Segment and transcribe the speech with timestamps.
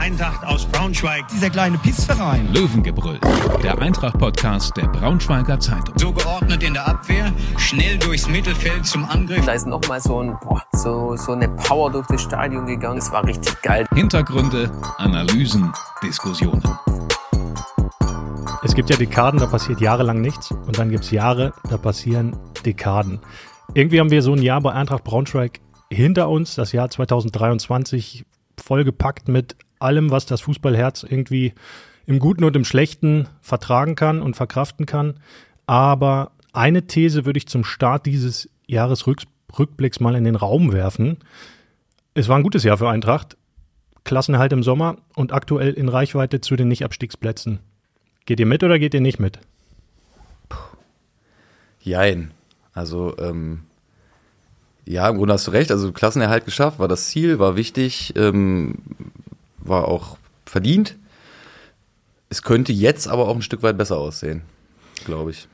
[0.00, 1.28] Eintracht aus Braunschweig.
[1.28, 2.50] Dieser kleine Pissverein.
[2.54, 3.20] Löwengebrüll,
[3.62, 5.94] der Eintracht-Podcast der Braunschweiger Zeitung.
[5.98, 9.44] So geordnet in der Abwehr, schnell durchs Mittelfeld zum Angriff.
[9.44, 12.96] Da ist nochmal so, ein, boah, so, so eine Power durch das Stadion gegangen.
[12.96, 13.86] Es war richtig geil.
[13.94, 15.70] Hintergründe, Analysen,
[16.02, 16.62] Diskussionen.
[18.62, 20.50] Es gibt ja Dekaden, da passiert jahrelang nichts.
[20.50, 23.20] Und dann gibt es Jahre, da passieren Dekaden.
[23.74, 25.60] Irgendwie haben wir so ein Jahr bei Eintracht Braunschweig
[25.90, 28.24] hinter uns, das Jahr 2023
[28.58, 31.54] vollgepackt mit allem, was das Fußballherz irgendwie
[32.06, 35.14] im Guten und im Schlechten vertragen kann und verkraften kann.
[35.66, 41.18] Aber eine These würde ich zum Start dieses Jahresrückblicks mal in den Raum werfen.
[42.14, 43.36] Es war ein gutes Jahr für Eintracht.
[44.04, 47.60] Klassenerhalt im Sommer und aktuell in Reichweite zu den Nicht-Abstiegsplätzen.
[48.26, 49.38] Geht ihr mit oder geht ihr nicht mit?
[51.80, 52.32] Jein.
[52.72, 53.60] Also, ähm,
[54.84, 55.70] ja, im Grunde hast du recht.
[55.70, 58.78] Also Klassenerhalt geschafft, war das Ziel, war wichtig, ähm,
[59.60, 60.96] war auch verdient.
[62.28, 64.42] Es könnte jetzt aber auch ein Stück weit besser aussehen,
[65.04, 65.48] glaube ich.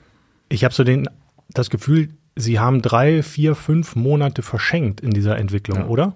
[0.48, 1.08] Ich habe so den,
[1.48, 5.86] das Gefühl, sie haben drei, vier, fünf Monate verschenkt in dieser Entwicklung, ja.
[5.88, 6.14] oder?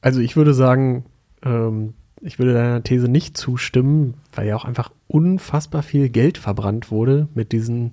[0.00, 1.04] Also ich würde sagen,
[1.42, 6.90] ähm, ich würde deiner These nicht zustimmen, weil ja auch einfach unfassbar viel Geld verbrannt
[6.90, 7.92] wurde mit diesen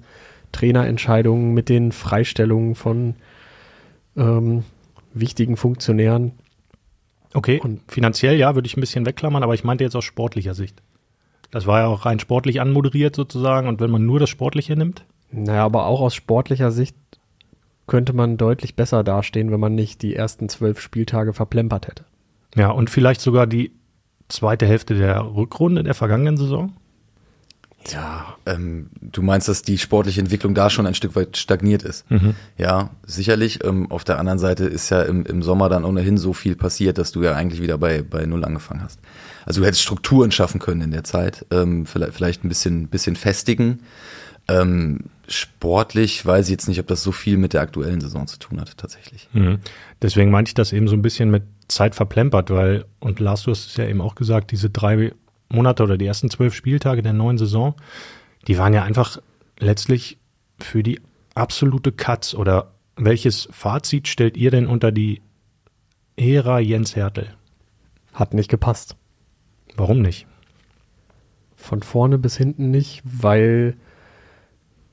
[0.52, 3.16] Trainerentscheidungen, mit den Freistellungen von
[4.16, 4.64] ähm,
[5.14, 6.32] wichtigen Funktionären.
[7.36, 10.54] Okay, und finanziell ja, würde ich ein bisschen wegklammern, aber ich meinte jetzt aus sportlicher
[10.54, 10.82] Sicht.
[11.52, 15.06] Das war ja auch rein sportlich anmoderiert sozusagen und wenn man nur das Sportliche nimmt?
[15.32, 16.96] Naja, aber auch aus sportlicher Sicht
[17.88, 22.06] könnte man deutlich besser dastehen, wenn man nicht die ersten zwölf Spieltage verplempert hätte.
[22.56, 23.72] Ja, und vielleicht sogar die
[24.30, 26.74] zweite Hälfte der Rückrunde der vergangenen Saison?
[27.92, 32.10] Ja, ähm, du meinst, dass die sportliche Entwicklung da schon ein Stück weit stagniert ist.
[32.10, 32.36] Mhm.
[32.58, 33.64] Ja, sicherlich.
[33.64, 36.98] Ähm, auf der anderen Seite ist ja im, im Sommer dann ohnehin so viel passiert,
[36.98, 39.00] dass du ja eigentlich wieder bei, bei Null angefangen hast.
[39.46, 43.16] Also du hättest Strukturen schaffen können in der Zeit, ähm, vielleicht, vielleicht ein bisschen, bisschen
[43.16, 43.82] festigen.
[44.48, 48.38] Ähm, sportlich weiß ich jetzt nicht, ob das so viel mit der aktuellen Saison zu
[48.38, 49.28] tun hat, tatsächlich.
[49.34, 49.60] Mhm.
[50.02, 53.52] Deswegen meinte ich das eben so ein bisschen mit Zeit verplempert, weil, und Lars, du
[53.52, 55.14] hast es ja eben auch gesagt, diese drei
[55.50, 57.76] Monate oder die ersten zwölf Spieltage der neuen Saison,
[58.48, 59.20] die waren ja einfach
[59.60, 60.18] letztlich
[60.60, 61.02] für die
[61.34, 62.34] absolute Katz.
[62.34, 65.22] Oder welches Fazit stellt ihr denn unter die
[66.16, 67.36] Ära Jens Hertel?
[68.14, 68.96] Hat nicht gepasst.
[69.76, 70.28] Warum nicht?
[71.56, 73.76] Von vorne bis hinten nicht, weil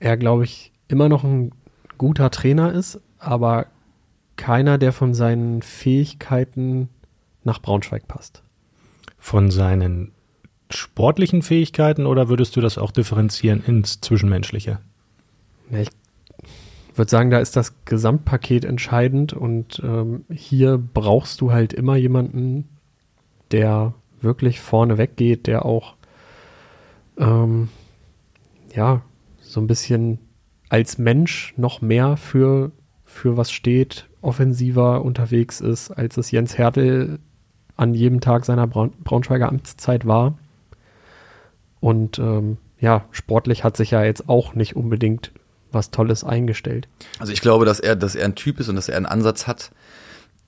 [0.01, 1.53] er, glaube ich, immer noch ein
[1.99, 3.67] guter Trainer ist, aber
[4.37, 6.89] keiner, der von seinen Fähigkeiten
[7.45, 8.43] nach Braunschweig passt.
[9.19, 10.13] Von seinen
[10.73, 14.79] sportlichen Fähigkeiten oder würdest du das auch differenzieren ins Zwischenmenschliche?
[15.71, 15.89] Ich
[16.95, 22.69] würde sagen, da ist das Gesamtpaket entscheidend und ähm, hier brauchst du halt immer jemanden,
[23.51, 25.95] der wirklich vorne weggeht, der auch
[27.19, 27.69] ähm,
[28.75, 29.03] ja
[29.41, 30.19] so ein bisschen
[30.69, 32.73] als Mensch noch mehr für,
[33.05, 37.19] für was steht, offensiver unterwegs ist, als es Jens Hertel
[37.77, 40.39] an jedem Tag seiner Braun Braunschweiger Amtszeit war.
[41.83, 45.33] Und ähm, ja, sportlich hat sich ja jetzt auch nicht unbedingt
[45.73, 46.87] was Tolles eingestellt.
[47.19, 49.47] Also ich glaube, dass er, dass er ein Typ ist und dass er einen Ansatz
[49.47, 49.73] hat,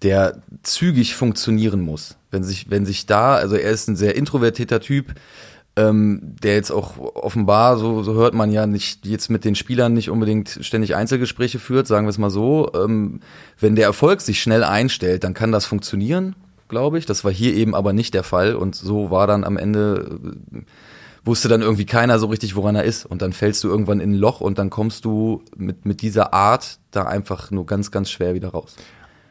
[0.03, 2.17] der zügig funktionieren muss.
[2.31, 5.15] Wenn sich, wenn sich da, also er ist ein sehr introvertierter Typ,
[5.77, 9.93] ähm, der jetzt auch offenbar, so, so hört man ja nicht, jetzt mit den Spielern
[9.93, 12.71] nicht unbedingt ständig Einzelgespräche führt, sagen wir es mal so.
[12.75, 13.21] Ähm,
[13.59, 16.37] wenn der Erfolg sich schnell einstellt, dann kann das funktionieren,
[16.69, 17.07] glaube ich.
[17.07, 20.21] Das war hier eben aber nicht der Fall und so war dann am Ende
[20.55, 20.59] äh,
[21.25, 23.07] wusste dann irgendwie keiner so richtig, woran er ist.
[23.07, 26.35] Und dann fällst du irgendwann in ein Loch und dann kommst du mit, mit dieser
[26.35, 28.77] Art da einfach nur ganz, ganz schwer wieder raus.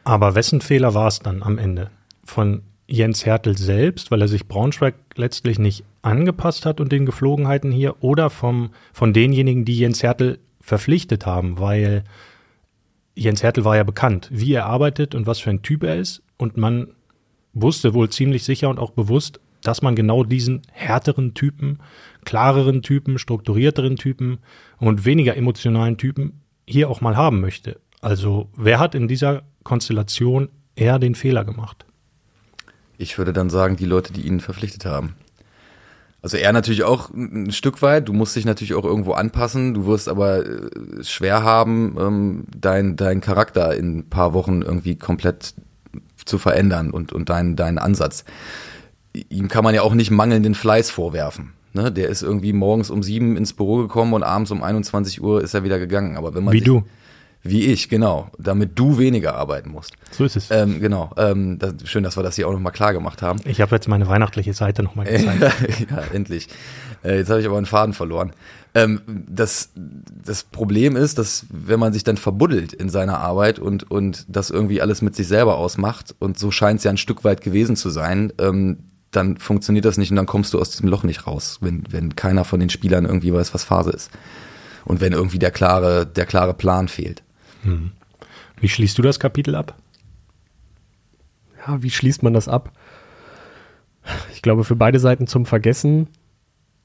[0.04, 1.90] Aber wessen Fehler war es dann am Ende?
[2.24, 7.72] Von Jens Hertel selbst, weil er sich Braunschweig letztlich nicht angepasst hat und den Geflogenheiten
[7.72, 12.04] hier, oder vom, von denjenigen, die Jens Hertel verpflichtet haben, weil
[13.14, 16.22] Jens Hertel war ja bekannt, wie er arbeitet und was für ein Typ er ist.
[16.36, 16.88] Und man
[17.54, 21.78] wusste wohl ziemlich sicher und auch bewusst, dass man genau diesen härteren Typen,
[22.24, 24.38] klareren Typen, strukturierteren Typen
[24.78, 27.80] und weniger emotionalen Typen hier auch mal haben möchte.
[28.00, 31.86] Also wer hat in dieser Konstellation eher den Fehler gemacht?
[32.98, 35.14] Ich würde dann sagen, die Leute, die ihn verpflichtet haben.
[36.20, 38.08] Also er natürlich auch ein Stück weit.
[38.08, 39.74] Du musst dich natürlich auch irgendwo anpassen.
[39.74, 44.96] Du wirst aber äh, schwer haben, ähm, dein, dein Charakter in ein paar Wochen irgendwie
[44.96, 45.54] komplett
[46.24, 48.24] zu verändern und, und deinen deinen Ansatz
[49.14, 51.52] ihm kann man ja auch nicht mangelnden Fleiß vorwerfen.
[51.72, 51.90] Ne?
[51.90, 55.54] Der ist irgendwie morgens um sieben ins Büro gekommen und abends um 21 Uhr ist
[55.54, 56.16] er wieder gegangen.
[56.16, 56.84] Aber wenn man wie sich, du
[57.42, 58.30] Wie ich, genau.
[58.38, 59.94] Damit du weniger arbeiten musst.
[60.12, 60.50] So ist es.
[60.50, 61.10] Ähm, genau.
[61.16, 63.40] Ähm, das, schön, dass wir das hier auch nochmal klar gemacht haben.
[63.44, 65.42] ich habe jetzt meine weihnachtliche Seite nochmal gezeigt.
[65.90, 66.48] ja, endlich.
[67.04, 68.32] Äh, jetzt habe ich aber einen Faden verloren.
[68.74, 73.90] Ähm, das, das Problem ist, dass wenn man sich dann verbuddelt in seiner Arbeit und,
[73.90, 77.24] und das irgendwie alles mit sich selber ausmacht, und so scheint es ja ein Stück
[77.24, 78.78] weit gewesen zu sein, ähm,
[79.16, 82.16] dann funktioniert das nicht und dann kommst du aus diesem Loch nicht raus, wenn, wenn
[82.16, 84.10] keiner von den Spielern irgendwie weiß, was Phase ist.
[84.84, 87.22] Und wenn irgendwie der klare, der klare Plan fehlt.
[88.60, 89.74] Wie schließt du das Kapitel ab?
[91.66, 92.72] Ja, wie schließt man das ab?
[94.32, 96.08] Ich glaube, für beide Seiten zum Vergessen.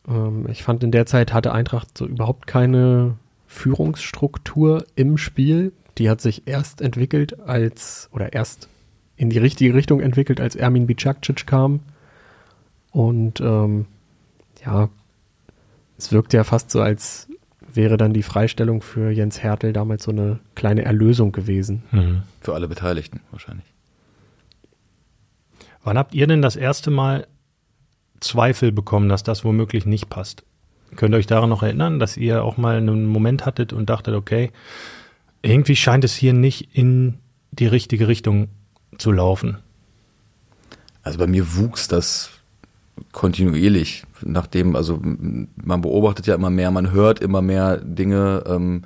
[0.07, 3.17] Ähm, ich fand, in der Zeit hatte Eintracht so überhaupt keine
[3.47, 5.73] Führungsstruktur im Spiel.
[5.97, 8.69] Die hat sich erst entwickelt als, oder erst
[9.17, 11.81] in die richtige Richtung entwickelt, als Ermin Bicakcic kam.
[12.91, 13.85] Und ähm,
[14.65, 14.89] ja,
[15.97, 17.27] es wirkt ja fast so, als
[17.71, 21.83] wäre dann die Freistellung für Jens Hertel damals so eine kleine Erlösung gewesen.
[22.41, 23.65] Für alle Beteiligten wahrscheinlich.
[25.83, 27.27] Wann habt ihr denn das erste Mal
[28.19, 30.43] Zweifel bekommen, dass das womöglich nicht passt?
[30.95, 34.15] Könnt ihr euch daran noch erinnern, dass ihr auch mal einen Moment hattet und dachtet,
[34.15, 34.51] okay,
[35.41, 37.19] irgendwie scheint es hier nicht in
[37.51, 38.49] die richtige Richtung
[38.97, 39.57] zu laufen?
[41.03, 42.31] Also bei mir wuchs das
[43.11, 48.83] kontinuierlich, nachdem, also man beobachtet ja immer mehr, man hört immer mehr Dinge ähm,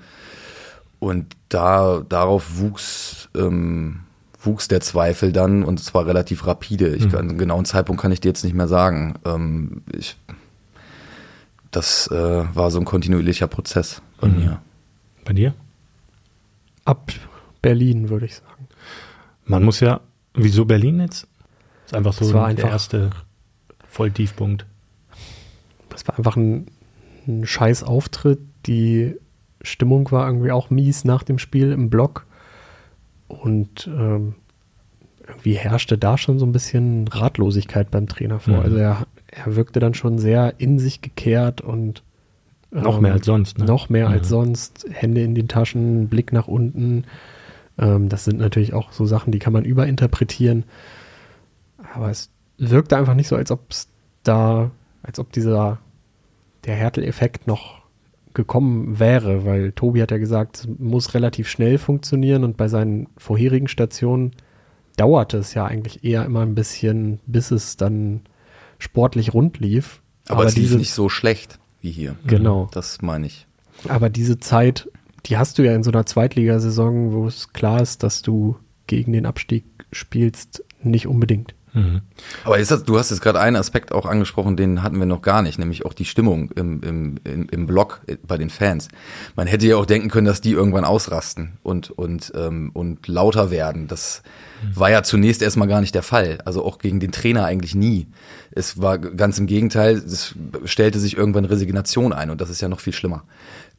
[1.00, 4.00] und da darauf wuchs ähm,
[4.39, 6.89] wuchs der Zweifel dann und zwar relativ rapide.
[6.95, 9.15] Ich kann, einen genauen Zeitpunkt kann ich dir jetzt nicht mehr sagen.
[9.25, 10.18] Ähm, ich,
[11.71, 14.62] das äh, war so ein kontinuierlicher Prozess bei mir.
[15.25, 15.54] Bei dir?
[16.86, 17.12] Ab
[17.62, 18.68] Berlin, würde ich sagen.
[19.45, 20.01] Man muss ja,
[20.33, 21.27] wieso Berlin jetzt?
[21.86, 23.24] Ist einfach so Es war der einfach-
[23.94, 24.66] erste Volltiefpunkt.
[25.90, 26.66] Das war einfach ein,
[27.28, 28.40] ein scheiß Auftritt.
[28.66, 29.16] Die
[29.62, 32.25] Stimmung war irgendwie auch mies nach dem Spiel im Block.
[33.28, 34.36] Und ähm,
[35.28, 38.57] irgendwie herrschte da schon so ein bisschen Ratlosigkeit beim Trainer vor.
[38.57, 38.63] Mhm.
[38.63, 42.04] Also er, er wirkte dann schon sehr in sich gekehrt und
[42.72, 43.66] Noch ähm, mehr als sonst, ne?
[43.66, 44.30] Noch mehr als Mhm.
[44.30, 44.86] sonst.
[44.92, 47.06] Hände in den Taschen, Blick nach unten.
[47.78, 50.63] Ähm, das sind natürlich auch so Sachen, die kann man überinterpretieren.
[51.94, 52.30] Aber es
[52.69, 53.89] wirkte einfach nicht so, als ob es
[54.24, 54.71] da,
[55.01, 55.80] als ob dieser,
[56.65, 57.83] der Härtel-Effekt noch
[58.33, 63.07] gekommen wäre, weil Tobi hat ja gesagt, es muss relativ schnell funktionieren und bei seinen
[63.18, 64.31] vorherigen Stationen
[64.95, 68.21] dauerte es ja eigentlich eher immer ein bisschen, bis es dann
[68.80, 70.01] sportlich rund lief.
[70.27, 72.16] Aber, es lief diese, nicht so schlecht wie hier.
[72.25, 72.69] Genau.
[72.71, 73.48] Das meine ich.
[73.88, 74.89] Aber diese Zeit,
[75.25, 78.57] die hast du ja in so einer Zweitligasaison, wo es klar ist, dass du
[78.88, 81.56] gegen den Abstieg spielst, nicht unbedingt.
[81.73, 82.01] Mhm.
[82.43, 85.41] Aber das, du hast jetzt gerade einen Aspekt auch angesprochen, den hatten wir noch gar
[85.41, 88.89] nicht, nämlich auch die Stimmung im, im, im, im Block äh, bei den Fans.
[89.35, 93.49] Man hätte ja auch denken können, dass die irgendwann ausrasten und, und, ähm, und lauter
[93.49, 93.87] werden.
[93.87, 94.21] Das
[94.73, 96.39] war ja zunächst erstmal gar nicht der Fall.
[96.45, 98.07] Also auch gegen den Trainer eigentlich nie.
[98.51, 100.35] Es war ganz im Gegenteil, es
[100.65, 103.23] stellte sich irgendwann Resignation ein und das ist ja noch viel schlimmer.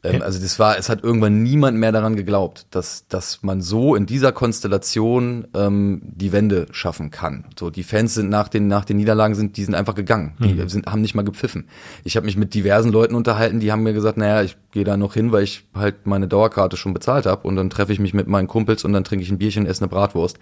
[0.05, 3.95] Ähm, also das war, es hat irgendwann niemand mehr daran geglaubt, dass, dass man so
[3.95, 7.45] in dieser Konstellation ähm, die Wende schaffen kann.
[7.59, 10.33] So, die Fans sind nach den, nach den Niederlagen sind, die sind einfach gegangen.
[10.39, 11.67] Die sind, haben nicht mal gepfiffen.
[12.03, 14.97] Ich habe mich mit diversen Leuten unterhalten, die haben mir gesagt, naja, ich gehe da
[14.97, 18.13] noch hin, weil ich halt meine Dauerkarte schon bezahlt habe und dann treffe ich mich
[18.13, 20.37] mit meinen Kumpels und dann trinke ich ein Bierchen und esse eine Bratwurst.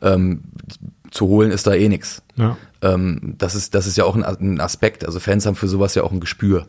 [0.00, 0.42] Ähm,
[1.10, 2.22] zu holen ist da eh nix.
[2.36, 2.56] Ja.
[2.80, 5.04] Ähm, das ist, das ist ja auch ein, ein Aspekt.
[5.04, 6.66] Also Fans haben für sowas ja auch ein Gespür.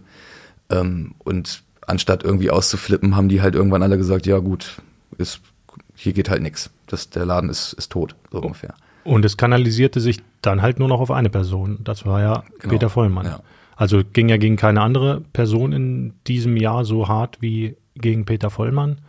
[0.69, 4.81] Ähm, und anstatt irgendwie auszuflippen, haben die halt irgendwann alle gesagt, ja gut,
[5.17, 5.41] ist,
[5.95, 6.69] hier geht halt nix.
[6.87, 8.75] Das, der Laden ist, ist tot, so ungefähr.
[9.03, 11.79] Und es kanalisierte sich dann halt nur noch auf eine Person.
[11.83, 12.73] Das war ja Genau.
[12.73, 13.25] Peter Vollmann.
[13.25, 13.39] Ja.
[13.75, 18.49] Also ging ja gegen keine andere Person in diesem Jahr so hart wie gegen Peter
[18.49, 18.99] Vollmann,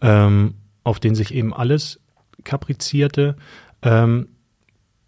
[0.00, 0.54] ähm,
[0.84, 2.00] auf den sich eben alles
[2.44, 3.36] kaprizierte.
[3.82, 4.28] Ähm,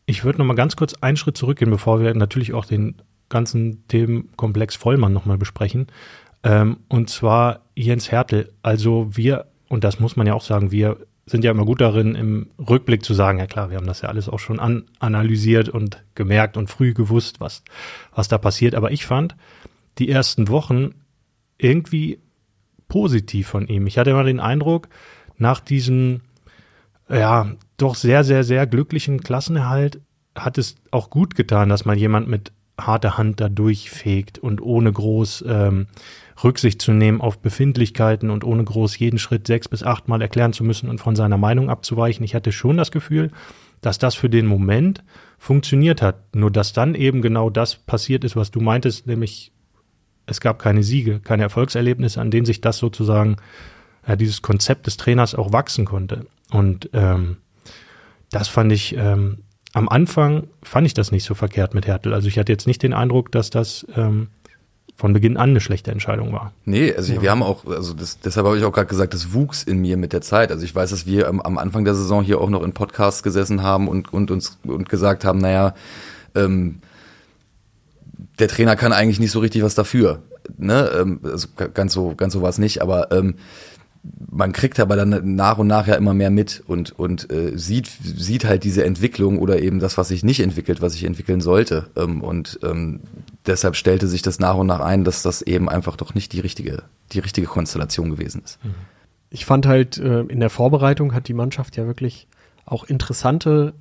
[0.07, 2.97] ich würde noch mal ganz kurz einen Schritt zurückgehen, bevor wir natürlich auch den
[3.29, 5.87] ganzen Themenkomplex Vollmann noch mal besprechen.
[6.43, 8.53] Ähm, und zwar Jens Hertel.
[8.63, 12.15] Also wir, und das muss man ja auch sagen, wir sind ja immer gut darin,
[12.15, 15.69] im Rückblick zu sagen, ja klar, wir haben das ja alles auch schon an, analysiert
[15.69, 17.63] und gemerkt und früh gewusst, was,
[18.15, 18.75] was da passiert.
[18.75, 19.37] Aber ich fand
[19.99, 20.95] die ersten Wochen
[21.59, 22.21] irgendwie
[22.89, 23.87] positiv von ihm.
[23.87, 24.89] Ich hatte immer den Eindruck,
[25.37, 26.23] nach diesem,
[27.09, 30.01] ja, doch sehr, sehr, sehr glücklichen Klassenerhalt
[30.35, 34.93] hat es auch gut getan, dass mal jemand mit harter Hand da durchfegt und ohne
[34.93, 35.89] groß ähm,
[36.43, 40.65] Rücksicht zu nehmen auf Befindlichkeiten und ohne groß jeden Schritt sechs bis achtmal erklären zu
[40.65, 42.25] müssen und von seiner Meinung abzuweichen.
[42.25, 43.31] Ich hatte schon das Gefühl,
[43.81, 45.03] dass das für den Moment
[45.39, 46.35] funktioniert hat.
[46.35, 49.53] Nur dass dann eben genau das passiert ist, was du meintest, nämlich
[50.27, 53.37] es gab keine Siege, keine Erfolgserlebnisse, an denen sich das sozusagen
[54.07, 56.27] ja, dieses Konzept des Trainers auch wachsen konnte.
[56.51, 57.39] Und ähm,
[58.31, 59.39] das fand ich, ähm,
[59.73, 62.15] am Anfang fand ich das nicht so verkehrt mit Hertel.
[62.15, 64.29] Also ich hatte jetzt nicht den Eindruck, dass das ähm,
[64.99, 66.53] von Beginn an eine schlechte Entscheidung war.
[66.65, 67.23] Nee, also ja.
[67.23, 69.97] wir haben auch, also das, deshalb habe ich auch gerade gesagt, das wuchs in mir
[69.97, 70.51] mit der Zeit.
[70.51, 73.23] Also ich weiß, dass wir am, am Anfang der Saison hier auch noch in Podcasts
[73.23, 75.75] gesessen haben und, und uns und gesagt haben, naja,
[76.35, 76.81] ähm,
[78.41, 80.23] der Trainer kann eigentlich nicht so richtig was dafür.
[80.57, 80.91] Ne?
[80.93, 83.37] Ähm, also ganz so, ganz so war es nicht, aber ähm,
[84.29, 87.89] man kriegt aber dann nach und nach ja immer mehr mit und, und äh, sieht,
[88.03, 91.87] sieht halt diese Entwicklung oder eben das, was sich nicht entwickelt, was sich entwickeln sollte.
[91.95, 93.01] Ähm, und ähm,
[93.49, 96.41] deshalb stellte sich das nach und nach ein, dass das eben einfach doch nicht die
[96.41, 98.65] richtige, die richtige Konstellation gewesen ist.
[98.65, 98.75] Mhm.
[99.31, 102.29] Ich fand halt, äh, in der Vorbereitung hat die Mannschaft ja wirklich
[102.65, 103.75] auch interessante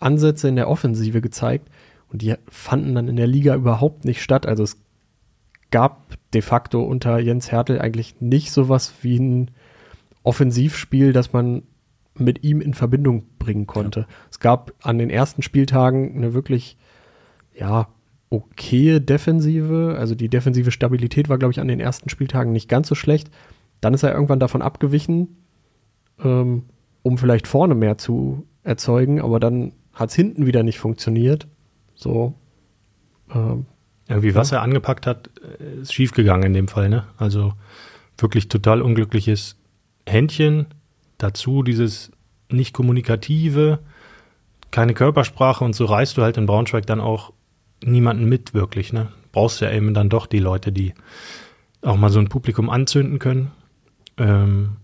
[0.00, 1.68] Ansätze in der Offensive gezeigt
[2.10, 4.46] und die fanden dann in der Liga überhaupt nicht statt.
[4.46, 4.78] Also es
[5.70, 9.50] gab de facto unter Jens Hertel eigentlich nicht sowas wie ein
[10.22, 11.62] Offensivspiel, das man
[12.14, 14.00] mit ihm in Verbindung bringen konnte.
[14.00, 14.06] Ja.
[14.30, 16.76] Es gab an den ersten Spieltagen eine wirklich,
[17.54, 17.88] ja,
[18.30, 19.96] okaye Defensive.
[19.98, 23.30] Also die defensive Stabilität war, glaube ich, an den ersten Spieltagen nicht ganz so schlecht.
[23.80, 25.36] Dann ist er irgendwann davon abgewichen,
[26.22, 26.64] ähm,
[27.02, 31.46] um vielleicht vorne mehr zu erzeugen, aber dann hat es hinten wieder nicht funktioniert.
[31.94, 32.34] So.
[33.34, 33.66] Ähm,
[34.08, 35.30] Irgendwie, was er angepackt hat,
[35.60, 37.04] äh, ist schiefgegangen in dem Fall, ne?
[37.16, 37.52] Also
[38.18, 39.56] wirklich total unglückliches
[40.06, 40.66] Händchen,
[41.18, 42.10] dazu dieses
[42.50, 43.80] nicht kommunikative,
[44.70, 47.32] keine Körpersprache und so reißt du halt in Braunschweig dann auch
[47.84, 49.08] niemanden mit wirklich, ne?
[49.32, 50.94] Brauchst ja eben dann doch die Leute, die
[51.82, 53.50] auch mal so ein Publikum anzünden können.
[54.16, 54.76] Ähm,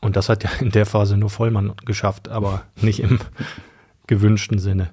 [0.00, 3.18] und das hat ja in der Phase nur Vollmann geschafft, aber nicht im
[4.06, 4.92] gewünschten Sinne.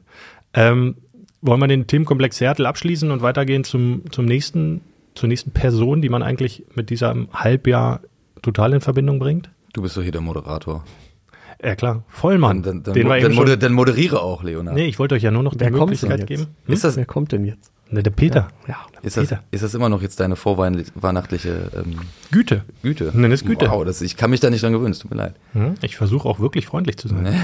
[0.54, 0.96] Ähm,
[1.42, 4.82] wollen wir den Themenkomplex Seattle abschließen und weitergehen zum, zum nächsten,
[5.14, 8.02] zur nächsten Person, die man eigentlich mit diesem Halbjahr
[8.42, 9.50] total in Verbindung bringt?
[9.74, 10.84] Du bist doch hier der Moderator.
[11.64, 12.62] Ja klar, Vollmann.
[12.62, 14.76] Dann, dann, dann, dann, moder, dann moderiere auch, Leonard.
[14.76, 16.48] Nee, ich wollte euch ja nur noch Wer die Möglichkeit geben.
[16.66, 16.74] Hm?
[16.74, 17.72] Ist das, Wer kommt denn jetzt?
[17.90, 18.50] Ne, der Peter.
[18.68, 19.44] Ja, ja ist, Peter.
[19.52, 22.00] Das, ist das immer noch jetzt deine vorweihnachtliche ähm,
[22.32, 22.64] Güte?
[22.82, 23.12] Güte.
[23.14, 23.70] Nenn es Güte.
[23.70, 25.36] Wow, das, ich kann mich da nicht dran gewöhnen, es tut mir leid.
[25.54, 25.76] Hm?
[25.82, 27.24] Ich versuche auch wirklich freundlich zu sein.
[27.24, 27.40] Nee.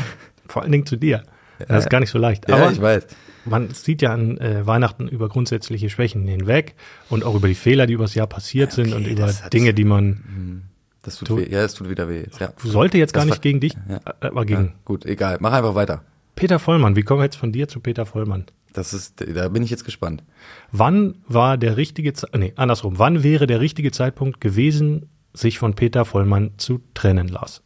[0.47, 1.23] Vor allen Dingen zu dir.
[1.67, 2.47] Das ist gar nicht so leicht.
[2.49, 3.05] Ja, Aber ich weiß.
[3.45, 6.75] Man sieht ja an äh, Weihnachten über grundsätzliche Schwächen hinweg
[7.09, 9.73] und auch über die Fehler, die übers Jahr passiert ja, okay, sind und über Dinge,
[9.73, 10.61] die man hm.
[11.09, 11.51] Das tut, tut weh.
[11.51, 12.25] Ja, es tut wieder weh.
[12.39, 12.53] Ja.
[12.63, 13.97] Sollte jetzt gar nicht gegen dich, ja.
[13.97, 14.65] Äh, aber gegen.
[14.65, 15.37] Ja, gut, egal.
[15.39, 16.03] Mach einfach weiter.
[16.35, 18.45] Peter Vollmann, wie kommen wir jetzt von dir zu Peter Vollmann?
[18.73, 20.23] Das ist, da bin ich jetzt gespannt.
[20.71, 22.99] Wann war der richtige, nee, andersrum.
[22.99, 27.63] Wann wäre der richtige Zeitpunkt gewesen, sich von Peter Vollmann zu trennen, Lars?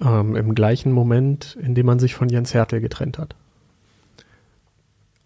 [0.00, 3.34] Ähm, Im gleichen Moment, in dem man sich von Jens Hertel getrennt hat.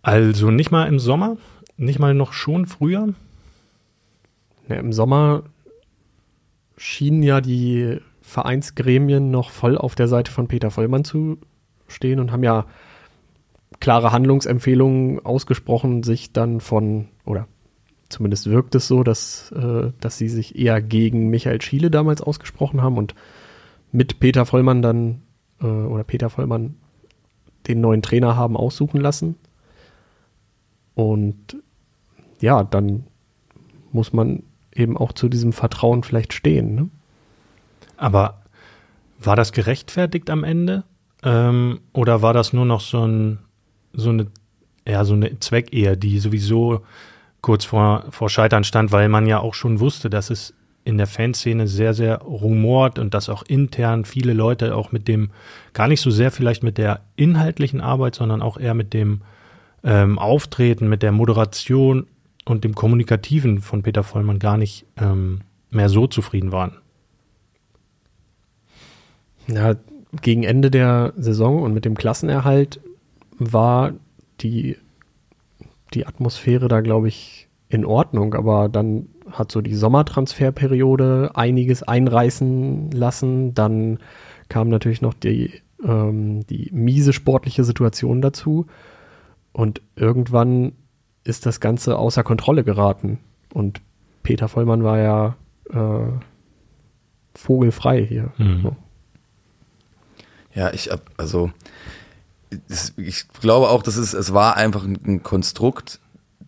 [0.00, 1.36] Also nicht mal im Sommer,
[1.76, 3.12] nicht mal noch schon früher?
[4.68, 5.44] Ja, Im Sommer
[6.76, 11.38] schienen ja die Vereinsgremien noch voll auf der Seite von Peter Vollmann zu
[11.87, 12.66] stehen und haben ja
[13.80, 17.46] klare Handlungsempfehlungen ausgesprochen, sich dann von, oder
[18.08, 22.82] zumindest wirkt es so, dass, äh, dass sie sich eher gegen Michael Schiele damals ausgesprochen
[22.82, 23.14] haben und
[23.92, 25.23] mit Peter Vollmann dann,
[25.61, 26.76] äh, oder Peter Vollmann
[27.68, 29.37] den neuen Trainer haben aussuchen lassen.
[30.94, 31.56] Und
[32.40, 33.04] ja, dann
[33.92, 34.42] muss man
[34.78, 36.75] eben auch zu diesem Vertrauen vielleicht stehen.
[36.75, 36.88] Ne?
[37.97, 38.42] Aber
[39.18, 40.85] war das gerechtfertigt am Ende?
[41.23, 43.38] Ähm, oder war das nur noch so, ein,
[43.92, 44.26] so eine,
[44.87, 46.83] ja, so eine Zweckehe, die sowieso
[47.40, 50.52] kurz vor, vor Scheitern stand, weil man ja auch schon wusste, dass es
[50.85, 55.30] in der Fanszene sehr, sehr rumort und dass auch intern viele Leute auch mit dem,
[55.73, 59.23] gar nicht so sehr vielleicht mit der inhaltlichen Arbeit, sondern auch eher mit dem
[59.83, 62.06] ähm, Auftreten, mit der Moderation
[62.46, 66.78] und dem Kommunikativen von Peter Vollmann gar nicht ähm, mehr so zufrieden waren.
[69.48, 69.74] Ja,
[70.22, 72.80] gegen Ende der Saison und mit dem Klassenerhalt
[73.38, 73.92] war
[74.40, 74.76] die,
[75.92, 82.92] die Atmosphäre da, glaube ich, in Ordnung, aber dann hat so die Sommertransferperiode einiges einreißen
[82.92, 83.54] lassen.
[83.54, 83.98] Dann
[84.48, 88.66] kam natürlich noch die, ähm, die miese sportliche Situation dazu.
[89.52, 90.72] Und irgendwann
[91.26, 93.18] ist das Ganze außer Kontrolle geraten.
[93.52, 93.80] Und
[94.23, 95.37] Peter Vollmann war ja
[95.71, 96.12] äh,
[97.35, 98.33] vogelfrei hier.
[98.38, 98.62] Mhm.
[98.62, 98.76] So.
[100.54, 101.50] Ja, ich also
[102.97, 106.00] ich glaube auch, dass es es war einfach ein Konstrukt,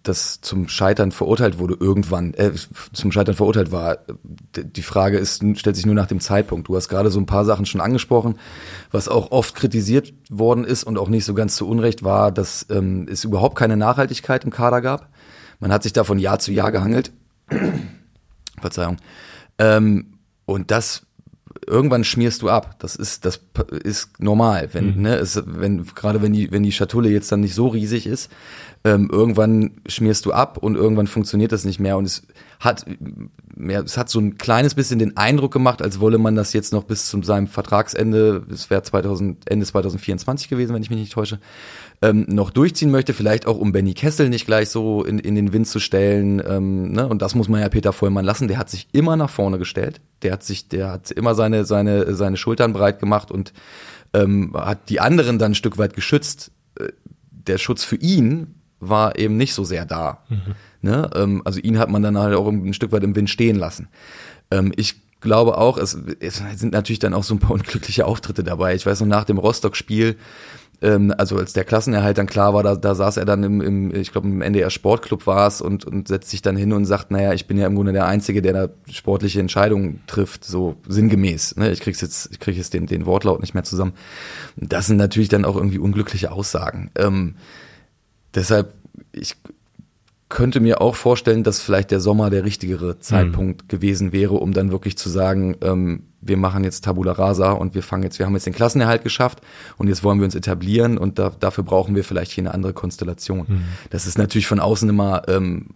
[0.08, 2.52] das zum Scheitern verurteilt wurde irgendwann, äh,
[2.92, 3.98] zum Scheitern verurteilt war.
[4.56, 6.68] Die Frage ist, stellt sich nur nach dem Zeitpunkt.
[6.68, 8.38] Du hast gerade so ein paar Sachen schon angesprochen,
[8.90, 12.66] was auch oft kritisiert worden ist und auch nicht so ganz zu Unrecht war, dass
[12.70, 15.08] ähm, es überhaupt keine Nachhaltigkeit im Kader gab.
[15.60, 17.12] Man hat sich da von Jahr zu Jahr gehangelt.
[18.60, 18.96] Verzeihung.
[19.58, 20.14] Ähm,
[20.46, 21.02] und das
[21.68, 22.76] irgendwann schmierst du ab.
[22.80, 23.40] Das ist das
[23.84, 25.02] ist normal, wenn Mhm.
[25.02, 28.30] ne, es, wenn gerade wenn die wenn die Schatulle jetzt dann nicht so riesig ist,
[28.84, 32.22] ähm, irgendwann schmierst du ab und irgendwann funktioniert das nicht mehr und es
[32.60, 32.86] hat
[33.54, 36.72] mehr, es hat so ein kleines bisschen den Eindruck gemacht, als wolle man das jetzt
[36.72, 41.12] noch bis zu seinem Vertragsende, es wäre 2000 Ende 2024 gewesen, wenn ich mich nicht
[41.12, 41.38] täusche,
[42.00, 45.52] ähm, noch durchziehen möchte, vielleicht auch um Benny Kessel nicht gleich so in, in den
[45.52, 46.42] Wind zu stellen.
[46.46, 47.08] Ähm, ne?
[47.08, 48.48] Und das muss man ja Peter Vollmann lassen.
[48.48, 50.00] Der hat sich immer nach vorne gestellt.
[50.22, 53.52] Der hat sich, der hat immer seine, seine, seine Schultern breit gemacht und
[54.14, 56.52] ähm, hat die anderen dann ein Stück weit geschützt.
[56.78, 56.92] Äh,
[57.30, 60.24] Der Schutz für ihn war eben nicht so sehr da.
[60.82, 61.10] Ne?
[61.14, 63.88] Ähm, also ihn hat man dann halt auch ein Stück weit im Wind stehen lassen.
[64.52, 68.44] Ähm, ich glaube auch, es, es sind natürlich dann auch so ein paar unglückliche Auftritte
[68.44, 68.76] dabei.
[68.76, 70.16] Ich weiß noch nach dem Rostock-Spiel,
[70.80, 73.94] ähm, also als der Klassenerhalt dann klar war, da, da saß er dann im, im
[73.94, 77.10] ich glaube im NDR Sportclub war es und, und setzt sich dann hin und sagt,
[77.10, 81.56] naja, ich bin ja im Grunde der Einzige, der da sportliche Entscheidungen trifft, so sinngemäß.
[81.56, 81.72] Ne?
[81.72, 83.92] Ich krieg's jetzt, ich krieg jetzt den, den Wortlaut nicht mehr zusammen.
[84.56, 86.90] Das sind natürlich dann auch irgendwie unglückliche Aussagen.
[86.96, 87.34] Ähm,
[88.34, 88.74] deshalb,
[89.12, 89.36] ich
[90.28, 94.70] könnte mir auch vorstellen, dass vielleicht der Sommer der richtigere Zeitpunkt gewesen wäre, um dann
[94.70, 98.34] wirklich zu sagen, ähm, wir machen jetzt Tabula Rasa und wir fangen jetzt, wir haben
[98.34, 99.40] jetzt den Klassenerhalt geschafft
[99.78, 102.72] und jetzt wollen wir uns etablieren und da, dafür brauchen wir vielleicht hier eine andere
[102.74, 103.46] Konstellation.
[103.90, 105.68] Das ist natürlich von außen immer ähm,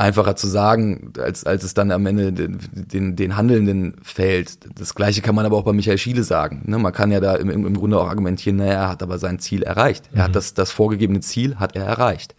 [0.00, 4.58] einfacher zu sagen, als, als es dann am Ende den, den, den Handelnden fällt.
[4.78, 6.62] Das Gleiche kann man aber auch bei Michael Schiele sagen.
[6.66, 6.78] Ne?
[6.78, 9.62] Man kann ja da im, im Grunde auch argumentieren, naja, er hat aber sein Ziel
[9.62, 10.08] erreicht.
[10.12, 12.34] Er hat das, das vorgegebene Ziel, hat er erreicht.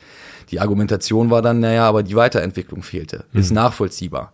[0.51, 3.25] Die Argumentation war dann, naja, aber die Weiterentwicklung fehlte.
[3.34, 4.31] Ist nachvollziehbar.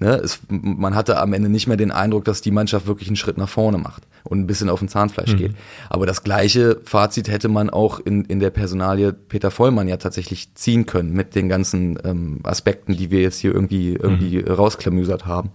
[0.00, 0.14] Ne?
[0.14, 3.36] Es, man hatte am Ende nicht mehr den Eindruck, dass die Mannschaft wirklich einen Schritt
[3.36, 5.54] nach vorne macht und ein bisschen auf den Zahnfleisch geht.
[5.90, 10.54] Aber das gleiche Fazit hätte man auch in, in der Personalie Peter Vollmann ja tatsächlich
[10.54, 15.50] ziehen können mit den ganzen ähm, Aspekten, die wir jetzt hier irgendwie, irgendwie rausklamüsert haben.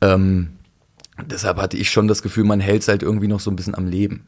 [0.00, 0.48] Ähm,
[1.24, 3.74] deshalb hatte ich schon das Gefühl, man hält es halt irgendwie noch so ein bisschen
[3.74, 4.26] am Leben.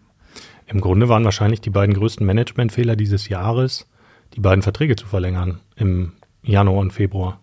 [0.66, 3.87] Im Grunde waren wahrscheinlich die beiden größten Managementfehler dieses Jahres,
[4.35, 7.40] die beiden Verträge zu verlängern im Januar und Februar.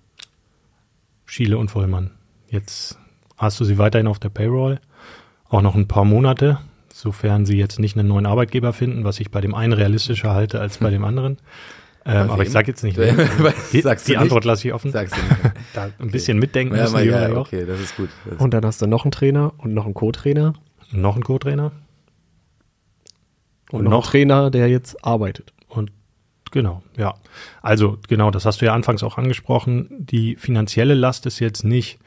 [1.26, 2.12] Schiele und Vollmann.
[2.50, 2.98] Jetzt
[3.38, 4.80] hast du sie weiterhin auf der Payroll,
[5.50, 6.60] auch noch ein paar Monate,
[6.94, 10.62] sofern sie jetzt nicht einen neuen Arbeitgeber finden, was ich bei dem einen realistischer halte
[10.62, 11.38] als bei dem anderen.
[12.06, 13.14] Ähm, aber ich sage jetzt nicht, wer.
[13.14, 14.18] die, die nicht?
[14.18, 14.92] Antwort lasse ich offen.
[14.92, 15.56] Sagst du nicht.
[15.74, 17.38] Da ein bisschen mitdenken Ja, müssen die ja, auch.
[17.48, 18.10] okay, das ist gut.
[18.30, 20.54] Das Und dann hast du noch einen Trainer und noch einen Co-Trainer
[20.92, 21.72] Noch ein Co-Trainer
[23.72, 25.52] und, Und noch, noch- einen Trainer, der jetzt arbeitet.
[26.52, 27.16] Genau, ja.
[27.62, 29.88] Also genau, das hast du ja anfangs auch angesprochen.
[30.00, 32.00] Die finanzielle Last ist jetzt nicht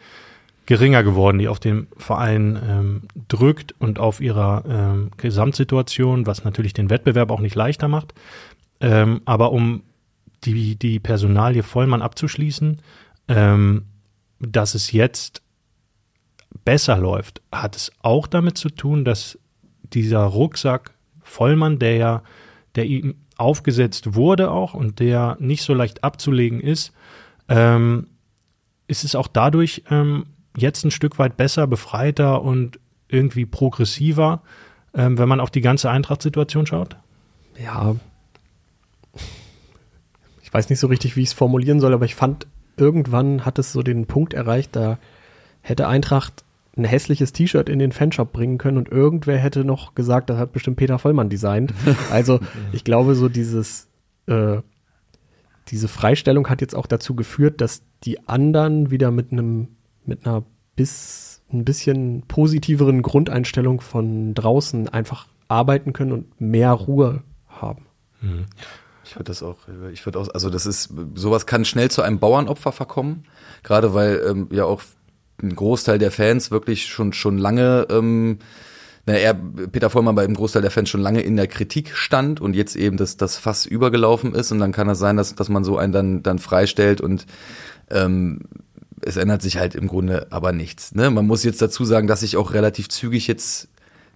[0.67, 6.75] geringer geworden, die auf den Verein ähm, drückt und auf ihrer ähm, Gesamtsituation, was natürlich
[6.75, 8.13] den Wettbewerb auch nicht leichter macht.
[8.81, 9.83] Ähm, aber um
[10.45, 12.79] die, die Personalie Vollmann abzuschließen,
[13.29, 13.87] ähm,
[14.41, 15.43] dass es jetzt
[16.65, 19.39] besser läuft, hat es auch damit zu tun, dass
[19.83, 22.23] dieser Rucksack Vollmann, der ja,
[22.79, 26.93] der ihm aufgesetzt wurde auch und der nicht so leicht abzulegen ist,
[27.49, 28.07] ähm,
[28.87, 34.43] ist es auch dadurch ähm, jetzt ein Stück weit besser, befreiter und irgendwie progressiver,
[34.95, 36.97] ähm, wenn man auf die ganze Eintracht-Situation schaut?
[37.61, 37.97] Ja.
[40.45, 43.59] Ich weiß nicht so richtig, wie ich es formulieren soll, aber ich fand, irgendwann hat
[43.59, 44.99] es so den Punkt erreicht, da
[45.63, 46.45] hätte Eintracht
[46.79, 50.53] ein hässliches T-Shirt in den Fanshop bringen können und irgendwer hätte noch gesagt, das hat
[50.53, 51.75] bestimmt Peter Vollmann designt.
[52.11, 52.41] Also
[52.73, 53.89] ich glaube, so dieses,
[54.27, 54.59] äh,
[55.69, 59.69] diese Freistellung hat jetzt auch dazu geführt, dass die anderen wieder mit einem,
[60.05, 60.45] mit einer
[60.77, 67.87] bis ein bisschen positiveren Grundeinstellung von draußen einfach arbeiten können und mehr Ruhe haben.
[69.05, 69.57] Ich würde das auch,
[69.93, 73.25] ich würde auch, also das ist, sowas kann schnell zu einem Bauernopfer verkommen,
[73.63, 74.83] gerade weil ähm, ja auch
[75.43, 78.39] ein Großteil der Fans wirklich schon schon lange, ähm,
[79.07, 82.41] na, er, Peter Vollmann bei einem Großteil der Fans schon lange in der Kritik stand
[82.41, 85.49] und jetzt eben das, das Fass übergelaufen ist und dann kann es sein, dass, dass
[85.49, 87.27] man so einen dann, dann freistellt und
[87.91, 88.41] ähm,
[89.01, 90.95] es ändert sich halt im Grunde aber nichts.
[90.95, 91.11] Ne?
[91.11, 93.69] Man muss jetzt dazu sagen, dass sich auch relativ zügig jetzt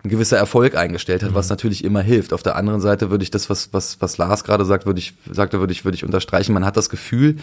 [0.04, 2.32] ein gewisser Erfolg eingestellt hat, was natürlich immer hilft.
[2.32, 5.14] Auf der anderen Seite würde ich das, was, was, was Lars gerade sagt, würde ich,
[5.30, 6.52] sagte, würde ich, würde ich unterstreichen.
[6.52, 7.36] Man hat das Gefühl,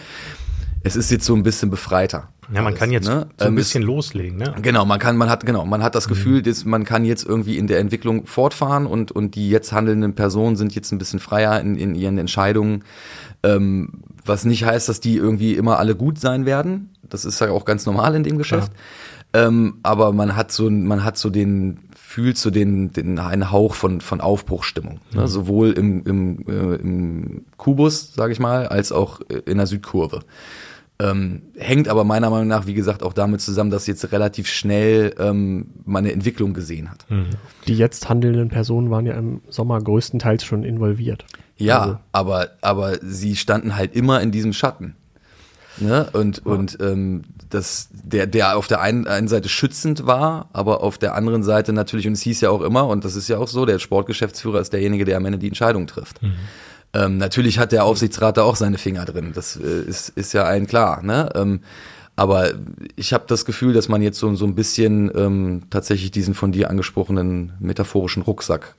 [0.84, 2.30] es ist jetzt so ein bisschen befreiter.
[2.52, 3.28] Ja, man alles, kann jetzt ne?
[3.38, 4.56] so ein Ähm, bisschen loslegen, ne?
[4.62, 7.58] Genau, man kann, man hat, genau, man hat das Gefühl, dass man kann jetzt irgendwie
[7.58, 11.60] in der Entwicklung fortfahren und, und die jetzt handelnden Personen sind jetzt ein bisschen freier
[11.62, 12.84] in, in ihren Entscheidungen.
[13.44, 16.89] Ähm, was nicht heißt, dass die irgendwie immer alle gut sein werden.
[17.08, 18.72] Das ist ja auch ganz normal in dem Geschäft.
[19.32, 23.76] Ähm, aber man hat so, man hat so den, fühlt so den, den einen Hauch
[23.76, 25.00] von, von Aufbruchstimmung.
[25.13, 25.28] Ne?
[25.28, 30.22] Sowohl im, im, äh, im Kubus, sage ich mal, als auch in der Südkurve.
[31.02, 35.16] Ähm, hängt aber meiner Meinung nach, wie gesagt, auch damit zusammen, dass jetzt relativ schnell
[35.18, 37.06] ähm, man eine Entwicklung gesehen hat.
[37.68, 41.24] Die jetzt handelnden Personen waren ja im Sommer größtenteils schon involviert.
[41.56, 44.96] Ja, Also- aber, aber sie standen halt immer in diesem Schatten.
[45.78, 46.10] Ne?
[46.12, 50.98] Und, und ähm, das, der, der auf der einen, einen Seite schützend war, aber auf
[50.98, 53.48] der anderen Seite natürlich, und es hieß ja auch immer, und das ist ja auch
[53.48, 56.20] so, der Sportgeschäftsführer ist derjenige, der am Ende die Entscheidung trifft.
[56.93, 60.43] Ähm, natürlich hat der Aufsichtsrat da auch seine Finger drin, das äh, ist, ist ja
[60.43, 61.04] allen klar.
[61.04, 61.30] Ne?
[61.36, 61.62] Ähm,
[62.15, 62.49] aber
[62.95, 66.52] ich habe das Gefühl, dass man jetzt so, so ein bisschen ähm, tatsächlich diesen von
[66.52, 68.75] dir angesprochenen metaphorischen Rucksack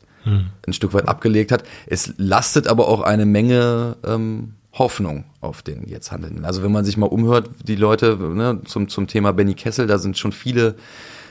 [0.67, 1.63] ein Stück weit abgelegt hat.
[1.87, 6.45] Es lastet aber auch eine Menge ähm, Hoffnung auf den jetzt Handelnden.
[6.45, 9.97] Also wenn man sich mal umhört, die Leute ne, zum, zum Thema Benny Kessel, da
[9.97, 10.75] sind schon viele,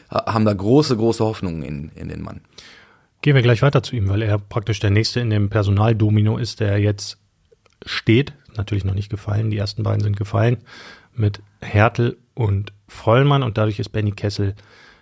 [0.09, 2.41] ha- haben da große, große Hoffnungen in, in den Mann.
[3.21, 6.62] Gehen wir gleich weiter zu ihm, weil er praktisch der Nächste in dem Personaldomino ist,
[6.62, 7.17] der jetzt
[7.86, 8.34] steht.
[8.55, 9.51] Natürlich noch nicht gefallen.
[9.51, 10.58] Die ersten beiden sind gefallen
[11.13, 14.55] mit Hertel und Vollmann und dadurch ist Benny Kessel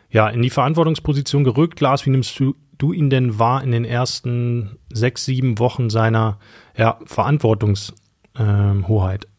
[0.09, 1.79] ja in die Verantwortungsposition gerückt.
[1.79, 6.39] Lars, wie nimmst du, du ihn denn wahr in den ersten sechs, sieben Wochen seiner
[6.75, 7.95] ja, Verantwortungshoheit?
[8.39, 9.31] Ähm?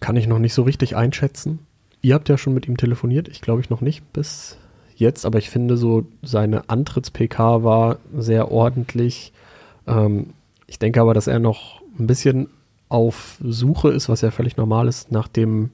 [0.00, 1.60] Kann ich noch nicht so richtig einschätzen.
[2.00, 4.56] Ihr habt ja schon mit ihm telefoniert, ich glaube ich noch nicht bis
[4.98, 9.32] jetzt, aber ich finde so, seine Antritts-PK war sehr ordentlich.
[9.86, 10.34] Ähm,
[10.66, 12.48] ich denke aber, dass er noch ein bisschen
[12.88, 15.70] auf Suche ist, was ja völlig normal ist, nach dem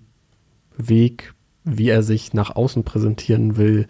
[0.76, 1.34] Weg,
[1.64, 3.86] wie er sich nach außen präsentieren will.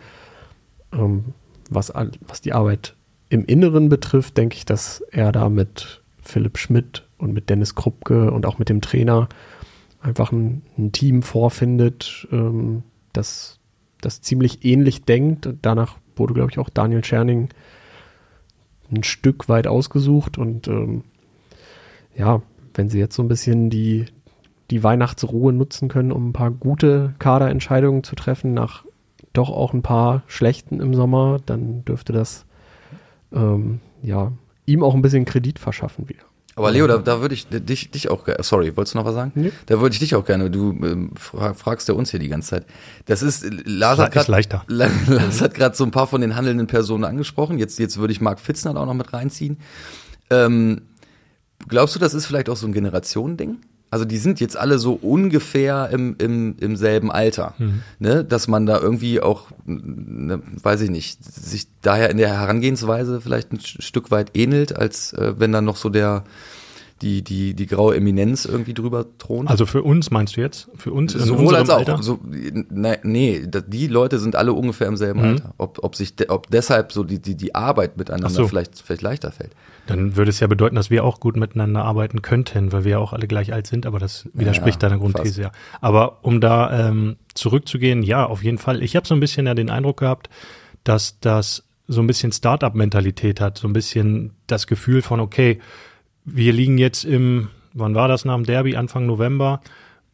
[0.93, 1.35] Ähm,
[1.71, 1.93] was,
[2.27, 2.95] was die Arbeit
[3.31, 8.31] im Inneren betrifft, denke ich, dass er da mit Philipp Schmidt und mit Dennis Krupke
[8.31, 9.29] und auch mit dem Trainer
[10.01, 13.59] einfach ein, ein Team vorfindet, ähm, das,
[14.05, 15.47] das ziemlich ähnlich denkt.
[15.47, 17.49] Und danach wurde, glaube ich, auch Daniel Scherning
[18.91, 20.39] ein Stück weit ausgesucht.
[20.39, 21.05] Und ähm,
[22.17, 22.43] ja,
[22.75, 24.07] wenn sie jetzt so ein bisschen die,
[24.71, 28.85] die Weihnachtsruhe nutzen können, um ein paar gute Kaderentscheidungen zu treffen, nach
[29.33, 32.47] doch auch ein paar schlechten im Sommer, dann dürfte das
[33.33, 34.33] ähm, ja,
[34.67, 36.25] ihm auch ein bisschen Kredit verschaffen wieder.
[36.57, 39.15] Aber Leo, da, da würde ich dich, dich auch, ge- sorry, wolltest du noch was
[39.15, 39.33] sagen?
[39.35, 39.51] Nee.
[39.67, 42.51] Da würde ich dich auch gerne, du ähm, fra fragst ja uns hier die ganze
[42.51, 42.67] Zeit.
[43.07, 44.65] Das ist, Lars hat gerade leichter.
[44.69, 47.59] Lars hat gerade so ein paar von den handelnden Personen angesprochen.
[47.59, 49.59] Jetzt, jetzt würde ich Marc Fitzner auch noch mit reinziehen.
[50.31, 50.83] Ähm,
[51.69, 53.59] glaubst du, das ist vielleicht auch so ein Generationending?
[53.95, 57.55] Also die sind jetzt alle so ungefähr im, im, im selben Alter,
[58.01, 58.25] ne?
[58.25, 63.53] dass man da irgendwie auch, ne, weiß ich nicht, sich daher in der Herangehensweise vielleicht
[63.53, 66.25] ein Stück weit ähnelt, als äh, wenn dann noch so der
[67.03, 69.49] die, die, die graue Eminenz irgendwie drüber thront.
[69.49, 70.69] Also für uns meinst du jetzt?
[70.75, 71.79] Für uns Sowohl als auch.
[71.79, 72.03] Alter?
[72.03, 75.55] So, ne, nee, die Leute sind alle ungefähr im selben Alter.
[75.57, 78.49] Ob, ob sich, de, ob deshalb so die, die, die Arbeit miteinander so.
[78.49, 79.53] vielleicht, vielleicht leichter fällt.
[79.87, 82.99] Dann würde es ja bedeuten, dass wir auch gut miteinander arbeiten könnten, weil wir ja
[82.99, 85.53] auch alle gleich alt sind, aber das widerspricht Ja, deiner Grundthese ja.
[85.81, 88.83] Aber um da ähm, zurückzugehen, ja, auf jeden Fall.
[88.83, 90.31] Ich habe so ein bisschen ja den Eindruck gehabt,
[90.85, 95.61] dass das so ein bisschen Start-up-Mentalität hat, so ein bisschen das Gefühl von, okay,
[96.25, 99.61] wir liegen jetzt im, wann war das nach dem Derby, Anfang November,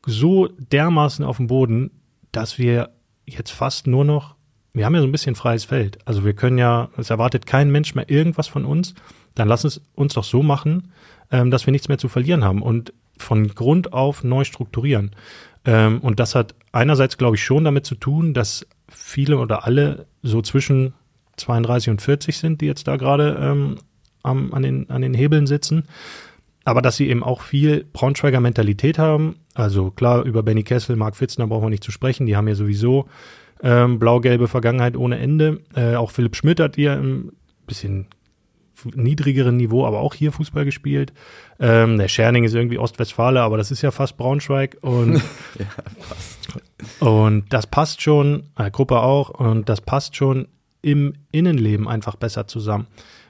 [0.04, 1.90] so dermaßen auf dem Boden,
[2.32, 2.90] dass wir
[3.24, 4.34] jetzt fast nur noch,
[4.72, 5.98] wir haben ja so ein bisschen freies Feld.
[6.04, 8.94] Also wir können ja, es erwartet kein Mensch mehr irgendwas von uns.
[9.34, 10.92] Dann lass es uns doch so machen,
[11.30, 15.12] ähm, dass wir nichts mehr zu verlieren haben und von Grund auf neu strukturieren.
[15.64, 20.06] Ähm, und das hat einerseits, glaube ich, schon damit zu tun, dass viele oder alle
[20.22, 20.94] so zwischen
[21.36, 23.78] 32 und 40 sind, die jetzt da gerade ähm,
[24.22, 25.84] an, den, an den Hebeln sitzen.
[26.64, 29.36] Aber dass sie eben auch viel Braunschweiger Mentalität haben.
[29.54, 32.26] Also klar, über Benny Kessel, Marc Fitzner brauchen wir nicht zu sprechen.
[32.26, 33.08] Die haben ja sowieso
[33.62, 35.60] ähm, blau-gelbe Vergangenheit ohne Ende.
[35.74, 37.32] Äh, auch Philipp Schmidt hat hier ein
[37.66, 38.06] bisschen
[38.94, 41.12] niedrigeren Niveau, aber auch hier Fußball gespielt.
[41.58, 45.20] Ähm, der Scherning ist irgendwie Ostwestfale, aber das ist ja fast Braunschweig und
[47.00, 50.48] und das passt schon, äh, Gruppe auch, und das passt schon
[50.82, 52.86] im Innenleben einfach besser zusammen.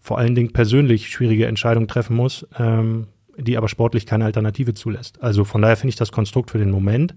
[0.01, 5.20] vor allen Dingen persönlich schwierige Entscheidung treffen muss, ähm, die aber sportlich keine Alternative zulässt.
[5.22, 7.14] Also von daher finde ich das Konstrukt für den Moment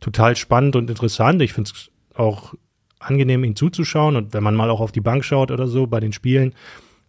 [0.00, 1.42] total spannend und interessant.
[1.42, 2.54] Ich finde es auch
[2.98, 4.16] angenehm, ihn zuzuschauen.
[4.16, 6.54] Und wenn man mal auch auf die Bank schaut oder so bei den Spielen,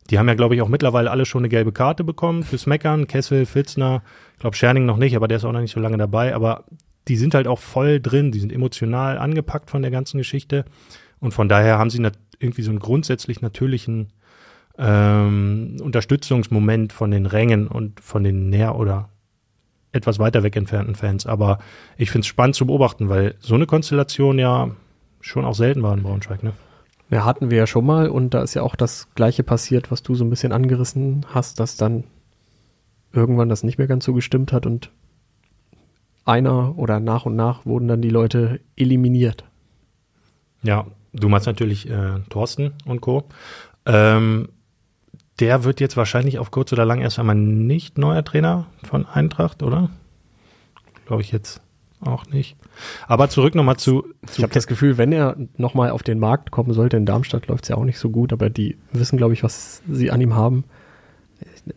[0.10, 3.08] die haben ja, glaube ich, auch mittlerweile alle schon eine gelbe Karte bekommen fürs Meckern.
[3.08, 5.98] Kessel, Fitzner, ich glaube Scherning noch nicht, aber der ist auch noch nicht so lange
[5.98, 6.36] dabei.
[6.36, 6.66] Aber
[7.08, 10.66] die sind halt auch voll drin, die sind emotional angepackt von der ganzen Geschichte.
[11.20, 12.02] Und von daher haben sie
[12.40, 14.12] irgendwie so einen grundsätzlich natürlichen
[14.78, 19.10] ähm, Unterstützungsmoment von den Rängen und von den näher oder
[19.92, 21.26] etwas weiter weg entfernten Fans.
[21.26, 21.60] Aber
[21.98, 24.72] ich finde es spannend zu beobachten, weil so eine Konstellation ja
[25.22, 26.44] schon auch selten war in Braunschweig.
[26.44, 26.54] Ne?
[27.10, 30.04] Ja, hatten wir ja schon mal und da ist ja auch das Gleiche passiert, was
[30.04, 32.06] du so ein bisschen angerissen hast, dass dann
[33.14, 34.90] irgendwann das nicht mehr ganz so gestimmt hat und
[36.26, 39.44] einer oder nach und nach wurden dann die Leute eliminiert.
[40.62, 43.26] Ja, du meinst natürlich äh, Thorsten und Co.
[43.86, 44.50] Ähm,
[45.40, 49.64] der wird jetzt wahrscheinlich auf kurz oder lang erst einmal nicht neuer Trainer von Eintracht,
[49.64, 49.90] oder?
[51.06, 51.62] Glaube ich jetzt
[52.02, 52.56] auch nicht.
[53.08, 54.38] Aber zurück nochmal zu, zu.
[54.38, 57.64] Ich habe das Gefühl, wenn er nochmal auf den Markt kommen sollte, in Darmstadt läuft
[57.64, 60.36] es ja auch nicht so gut, aber die wissen, glaube ich, was sie an ihm
[60.36, 60.66] haben.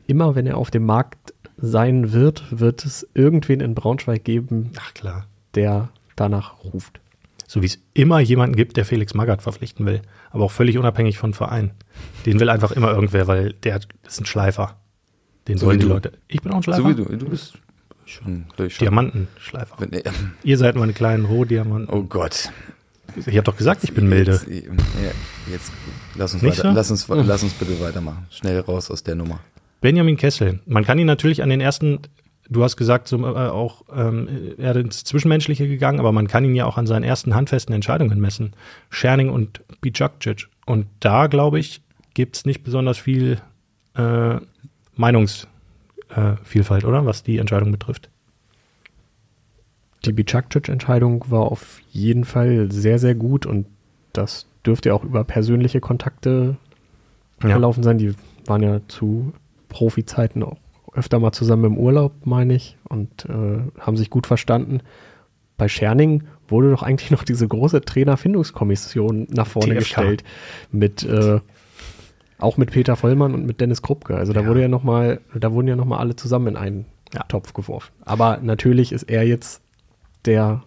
[0.06, 4.92] Immer wenn er auf dem Markt sein wird, wird es irgendwen in Braunschweig geben, Ach
[4.94, 5.26] klar.
[5.54, 7.00] der danach ruft.
[7.48, 11.16] So wie es immer jemanden gibt, der Felix Magath verpflichten will, aber auch völlig unabhängig
[11.18, 11.70] von Verein.
[12.26, 14.76] Den will einfach immer irgendwer, weil der ist ein Schleifer.
[15.46, 15.92] Den So wollen die du.
[15.92, 16.12] Leute.
[16.26, 16.82] Ich bin auch ein Schleifer.
[16.82, 17.54] So wie du, du bist
[18.04, 18.78] schon durch.
[18.78, 19.76] Diamantenschleifer.
[19.78, 20.02] Wenn, äh,
[20.42, 21.88] Ihr seid meine kleinen Rohdiamanten.
[21.94, 22.50] oh Gott.
[23.14, 24.32] Ich habe doch gesagt, ich bin milde.
[24.32, 24.46] Jetzt,
[25.50, 25.72] jetzt
[26.16, 26.74] lass uns Nicht weiter, so?
[26.76, 28.26] lass uns, lass uns bitte weitermachen.
[28.30, 29.38] Schnell raus aus der Nummer.
[29.80, 30.60] Benjamin Kessel.
[30.66, 32.00] Man kann ihn natürlich an den ersten,
[32.48, 36.44] du hast gesagt, so, äh, auch ähm, er ist ins Zwischenmenschliche gegangen, aber man kann
[36.44, 38.54] ihn ja auch an seinen ersten handfesten Entscheidungen messen.
[38.90, 40.48] Scherning und Bijakcic.
[40.64, 41.82] Und da, glaube ich,
[42.14, 43.38] gibt es nicht besonders viel
[43.94, 44.36] äh,
[44.96, 47.06] Meinungsvielfalt, äh, oder?
[47.06, 48.08] Was die Entscheidung betrifft.
[50.04, 53.66] Die Bicakcic-Entscheidung war auf jeden Fall sehr, sehr gut und
[54.12, 56.56] das dürfte auch über persönliche Kontakte
[57.42, 57.50] Ja.
[57.50, 57.98] verlaufen sein.
[57.98, 58.14] Die
[58.46, 59.32] waren ja zu
[59.76, 60.56] Profi-Zeiten auch
[60.94, 64.80] öfter mal zusammen im Urlaub, meine ich, und äh, haben sich gut verstanden.
[65.58, 69.78] Bei Scherning wurde doch eigentlich noch diese große Trainerfindungskommission nach vorne TFK.
[69.80, 70.24] gestellt
[70.72, 71.40] mit äh,
[72.38, 74.16] auch mit Peter Vollmann und mit Dennis Krupke.
[74.16, 74.46] Also da Ja.
[74.48, 77.22] wurde ja noch mal, da wurden ja noch mal alle zusammen in einen Ja.
[77.24, 77.92] Topf geworfen.
[78.06, 79.60] Aber natürlich ist er jetzt
[80.24, 80.62] der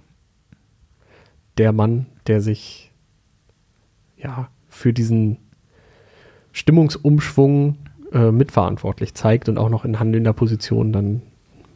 [1.58, 2.92] der Mann, der sich
[4.18, 5.38] ja für diesen
[6.52, 7.78] Stimmungsumschwung
[8.14, 11.22] äh, mitverantwortlich zeigt und auch noch in handelnder Position dann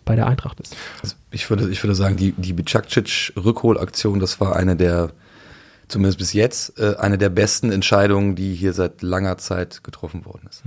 [0.06, 0.76] bei der Eintracht ist.
[1.02, 5.12] Also ich würde, ich würde sagen, die, die Bicakcic-Rückholaktion, das war eine der,
[5.88, 10.48] zumindest bis jetzt, äh, eine der besten Entscheidungen, die hier seit langer Zeit getroffen worden
[10.50, 10.64] ist.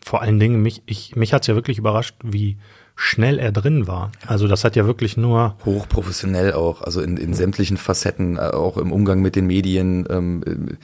[0.00, 2.56] Vor allen Dingen, mich, ich, mich hat es ja wirklich überrascht, wie
[2.94, 4.10] schnell er drin war.
[4.26, 8.76] Also das hat ja wirklich nur Hochprofessionell auch, also in, in sämtlichen Facetten, äh, auch
[8.76, 10.06] im Umgang mit den Medien.
[10.10, 10.74] Ähm, äh,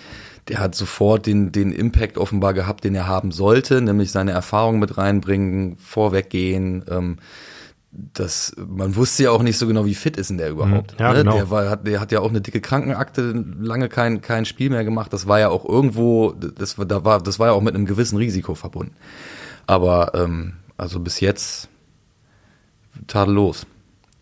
[0.48, 4.78] der hat sofort den, den Impact offenbar gehabt, den er haben sollte, nämlich seine Erfahrung
[4.78, 6.84] mit reinbringen, vorweggehen.
[6.90, 7.18] Ähm,
[7.90, 10.94] das, man wusste ja auch nicht so genau, wie fit ist denn der überhaupt.
[10.94, 10.98] Mhm.
[10.98, 11.18] Ja, ne?
[11.20, 11.34] genau.
[11.36, 14.84] Der, war, hat, der hat ja auch eine dicke Krankenakte, lange kein, kein Spiel mehr
[14.84, 15.12] gemacht.
[15.12, 17.86] Das war ja auch irgendwo, das, war- da war, das war ja auch mit einem
[17.86, 18.94] gewissen Risiko verbunden.
[19.66, 21.68] Aber ähm, also bis jetzt
[23.06, 23.66] tadellos.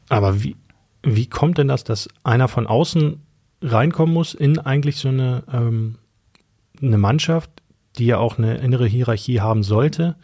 [0.09, 0.57] Aber wie,
[1.03, 3.21] wie kommt denn das, dass einer von außen
[3.63, 5.97] reinkommen muss in eigentlich so eine, ähm,
[6.83, 7.51] eine Mannschaft,
[7.97, 10.17] die ja auch eine innere Hierarchie haben sollte,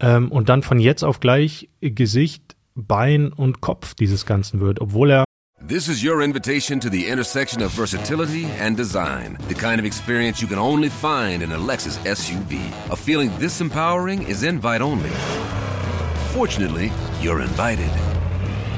[0.00, 5.10] ähm, und dann von jetzt auf gleich Gesicht, Bein und Kopf dieses Ganzen wird, obwohl
[5.10, 5.24] er
[5.66, 9.38] This is your invitation to the intersection of versatility and design.
[9.48, 12.60] The kind of experience you can only find in a Lexus SUV.
[12.90, 15.10] A feeling this empowering is invite only.
[16.34, 17.90] Fortunately, you're invited.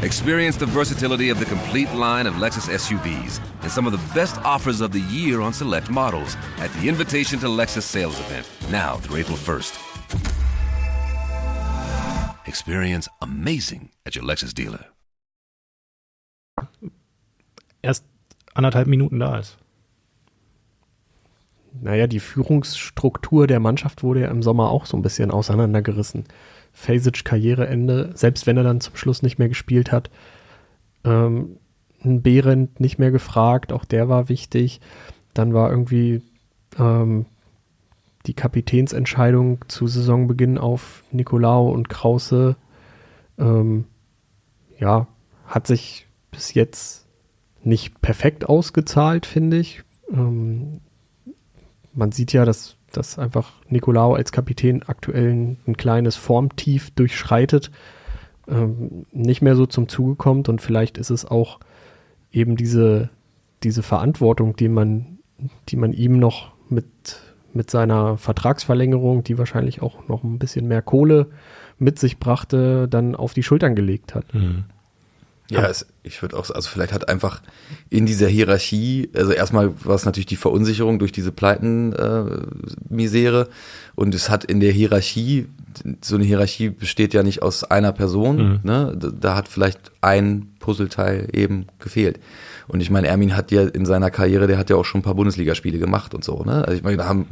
[0.02, 4.38] Experience the versatility of the complete line of Lexus SUVs and some of the best
[4.44, 8.96] offers of the year on select models at the Invitation to Lexus sales event, now
[8.98, 9.76] through April 1st.
[12.46, 14.86] Experience amazing at your Lexus dealer.
[17.82, 18.04] erst
[18.54, 19.56] anderthalb Minuten da ist.
[21.80, 26.24] Naja, die Führungsstruktur der Mannschaft wurde ja im Sommer auch so ein bisschen auseinandergerissen.
[26.78, 30.10] Fasic Karriereende, selbst wenn er dann zum Schluss nicht mehr gespielt hat.
[31.02, 31.56] Ähm,
[32.04, 34.80] Behrendt nicht mehr gefragt, auch der war wichtig.
[35.34, 36.22] Dann war irgendwie
[36.78, 37.26] ähm,
[38.26, 42.54] die Kapitänsentscheidung zu Saisonbeginn auf Nicolao und Krause.
[43.38, 43.86] Ähm,
[44.78, 45.08] ja,
[45.46, 47.08] hat sich bis jetzt
[47.64, 49.82] nicht perfekt ausgezahlt, finde ich.
[50.12, 50.80] Ähm,
[51.92, 57.70] man sieht ja, dass dass einfach Nicolao als Kapitän aktuell ein, ein kleines Formtief durchschreitet,
[58.48, 61.60] ähm, nicht mehr so zum Zuge kommt und vielleicht ist es auch
[62.32, 63.10] eben diese,
[63.62, 65.18] diese Verantwortung, die man,
[65.68, 66.86] die man ihm noch mit,
[67.52, 71.28] mit seiner Vertragsverlängerung, die wahrscheinlich auch noch ein bisschen mehr Kohle
[71.78, 74.32] mit sich brachte, dann auf die Schultern gelegt hat.
[74.34, 74.64] Mhm.
[75.50, 77.40] Ja, es, ich würde auch, also vielleicht hat einfach
[77.88, 83.46] in dieser Hierarchie, also erstmal war es natürlich die Verunsicherung durch diese Pleiten-Misere äh,
[83.94, 85.46] und es hat in der Hierarchie,
[86.02, 88.60] so eine Hierarchie besteht ja nicht aus einer Person, Mhm.
[88.62, 88.94] ne?
[88.98, 92.18] Da, da hat vielleicht ein Puzzleteil eben gefehlt.
[92.66, 95.04] Und ich meine, Ermin hat ja in seiner Karriere, der hat ja auch schon ein
[95.04, 96.62] paar Bundesligaspiele gemacht und so, ne?
[96.64, 97.26] Also ich meine, da haben,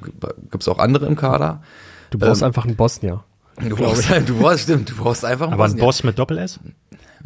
[0.50, 1.62] gibt's auch andere im Kader.
[2.10, 3.22] Du brauchst Ähm, einfach einen Bosnier.
[3.68, 5.84] Du brauchst, du brauchst, stimmt, du brauchst einfach einen Aber ein Bosnier.
[5.84, 6.60] Boss mit Doppel-S?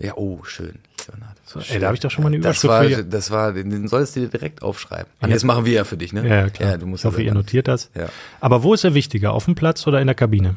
[0.01, 0.79] Ja, oh, schön.
[1.09, 1.71] Leonhard.
[1.71, 3.03] Ey, da habe ich doch schon mal eine Das Überschrift war, für ihr.
[3.05, 5.07] das war, den, solltest du dir direkt aufschreiben.
[5.21, 5.27] Ja.
[5.27, 6.27] Und das machen wir ja für dich, ne?
[6.27, 6.71] Ja, klar.
[6.71, 7.91] Ja, du musst ich hoffe, ihr notiert das.
[7.95, 8.09] Ja.
[8.41, 9.33] Aber wo ist er wichtiger?
[9.33, 10.57] Auf dem Platz oder in der Kabine?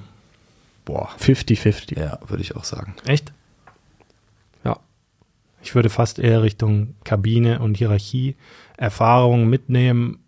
[0.86, 1.10] Boah.
[1.20, 2.00] 50-50.
[2.00, 2.96] Ja, würde ich auch sagen.
[3.06, 3.32] Echt?
[4.64, 4.80] Ja.
[5.62, 8.36] Ich würde fast eher Richtung Kabine und Hierarchie,
[8.78, 10.20] Erfahrungen mitnehmen,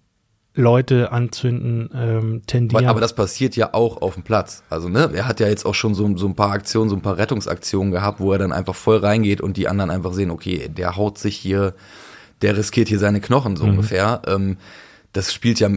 [0.55, 2.87] Leute anzünden, ähm, tendieren.
[2.87, 4.63] Aber das passiert ja auch auf dem Platz.
[4.69, 7.01] Also, ne, er hat ja jetzt auch schon so, so ein paar Aktionen, so ein
[7.01, 10.69] paar Rettungsaktionen gehabt, wo er dann einfach voll reingeht und die anderen einfach sehen, okay,
[10.69, 11.73] der haut sich hier,
[12.41, 14.21] der riskiert hier seine Knochen so ungefähr.
[14.27, 14.57] Ähm,
[15.11, 15.69] das spielt ja,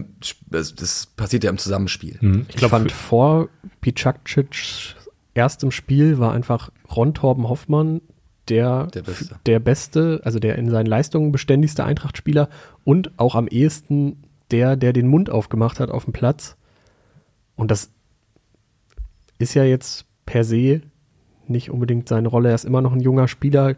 [0.47, 2.17] das, das passiert ja im Zusammenspiel.
[2.19, 2.45] Mhm.
[2.47, 3.49] Ich, ich glaube, fand vor
[3.81, 4.95] Picakcic
[5.33, 8.01] erstem Spiel war einfach Ron Torben Hoffmann
[8.49, 9.39] der, Der Beste.
[9.45, 12.49] der beste, also der in seinen Leistungen beständigste Eintracht-Spieler
[12.83, 16.57] und auch am ehesten der, der den Mund aufgemacht hat auf dem Platz.
[17.55, 17.91] Und das
[19.37, 20.81] ist ja jetzt per se
[21.47, 22.49] nicht unbedingt seine Rolle.
[22.49, 23.75] Er ist immer noch ein junger Spieler,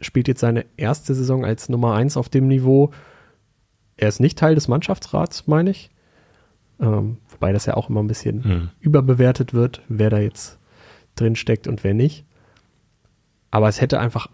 [0.00, 2.90] spielt jetzt seine erste Saison als Nummer eins auf dem Niveau.
[3.96, 5.90] Er ist nicht Teil des Mannschaftsrats, meine ich.
[6.80, 8.70] Ähm, wobei das ja auch immer ein bisschen Mhm.
[8.80, 10.58] überbewertet wird, wer da jetzt
[11.16, 12.24] drin steckt und wer nicht.
[13.50, 14.28] Aber es hätte einfach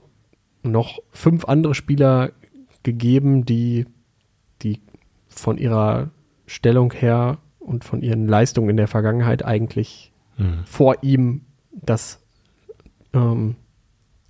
[0.63, 2.33] noch fünf andere Spieler
[2.83, 3.87] gegeben, die,
[4.63, 4.81] die
[5.35, 6.11] von ihrer
[6.47, 10.65] Stellung her und von ihren Leistungen in der Vergangenheit eigentlich Mhm.
[10.65, 11.43] vor ihm
[11.73, 12.21] das
[13.13, 13.57] ähm,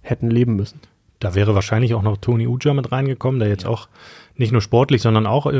[0.02, 0.80] hätten leben müssen.
[1.20, 3.88] Da wäre wahrscheinlich auch noch Toni Uja mit reingekommen, der jetzt auch
[4.36, 5.56] nicht nur sportlich, sondern auch äh,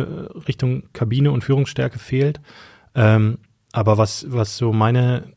[0.47, 2.41] Richtung Kabine und Führungsstärke fehlt.
[2.95, 3.39] Ähm,
[3.73, 5.33] aber was, was so meine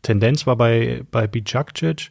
[0.00, 2.10] Tendenz war bei, bei Bicakcic,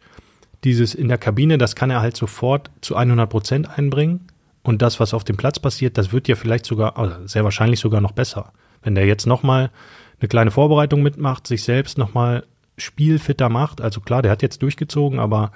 [0.64, 4.28] dieses in der Kabine, das kann er halt sofort zu 100 Prozent einbringen.
[4.64, 7.80] Und das, was auf dem Platz passiert, das wird ja vielleicht sogar, also sehr wahrscheinlich
[7.80, 8.54] sogar noch besser.
[8.84, 9.72] Wenn der jetzt nochmal
[10.20, 12.46] eine kleine Vorbereitung mitmacht, sich selbst nochmal
[12.78, 13.82] spielfitter macht.
[13.82, 15.52] Also klar, der hat jetzt durchgezogen, aber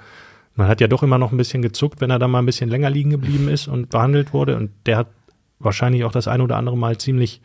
[0.54, 2.70] man hat ja doch immer noch ein bisschen gezuckt, wenn er da mal ein bisschen
[2.70, 4.56] länger liegen geblieben ist und behandelt wurde.
[4.56, 5.08] Und der hat
[5.58, 7.40] wahrscheinlich auch das ein oder andere Mal ziemlich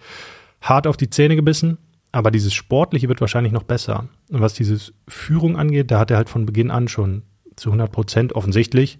[0.61, 1.77] hart auf die Zähne gebissen.
[2.11, 4.07] Aber dieses Sportliche wird wahrscheinlich noch besser.
[4.29, 7.23] Und was dieses Führung angeht, da hat er halt von Beginn an schon
[7.55, 8.99] zu 100 Prozent offensichtlich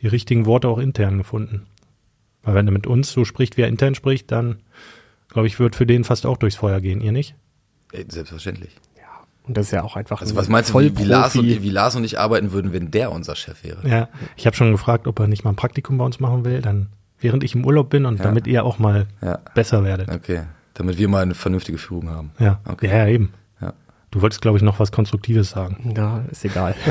[0.00, 1.66] die richtigen Worte auch intern gefunden.
[2.46, 4.60] Weil wenn er mit uns so spricht, wie er intern spricht, dann,
[5.28, 7.00] glaube ich, wird für den fast auch durchs Feuer gehen.
[7.02, 7.34] Ihr nicht?
[7.92, 8.74] Selbstverständlich.
[9.46, 11.44] Und das ist ja auch einfach Also ein was meinst du, wie, wie, Lars und,
[11.46, 13.86] wie Lars und ich arbeiten würden, wenn der unser Chef wäre?
[13.88, 16.60] Ja, ich habe schon gefragt, ob er nicht mal ein Praktikum bei uns machen will,
[16.62, 16.88] dann
[17.20, 18.24] während ich im Urlaub bin und Ja.
[18.24, 19.38] damit ihr auch mal Ja.
[19.54, 20.10] besser werdet.
[20.10, 20.42] Okay.
[20.74, 22.32] Damit wir mal eine vernünftige Führung haben.
[22.40, 22.88] Ja, Okay.
[22.88, 23.32] ja, ja eben.
[23.60, 23.72] Ja.
[24.10, 25.94] Du wolltest, glaube ich, noch was Konstruktives sagen.
[25.96, 26.74] Ja, ist egal.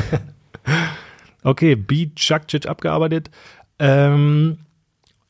[1.42, 2.10] Okay, B.
[2.16, 3.30] Chakcic abgearbeitet.
[3.78, 4.58] Ähm,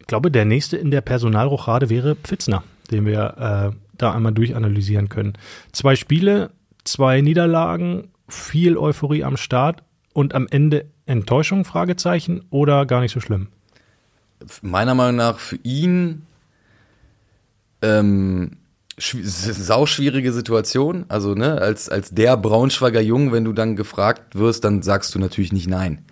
[0.06, 5.08] ich glaube, der nächste in der Personalrochade wäre Pfitzner, den wir äh, da einmal durchanalysieren
[5.08, 5.32] können.
[5.72, 6.50] Zwei Spiele,
[6.84, 13.18] zwei Niederlagen, viel Euphorie am Start und am Ende Enttäuschung, Fragezeichen, oder gar nicht so
[13.18, 13.48] schlimm?
[14.62, 16.22] Meiner Meinung nach für ihn
[17.82, 18.58] ähm,
[18.96, 21.06] sauschwierige Situation.
[21.08, 25.18] Also, ne, als, als der Braunschweiger Jung, wenn du dann gefragt wirst, dann sagst du
[25.18, 26.04] natürlich nicht nein.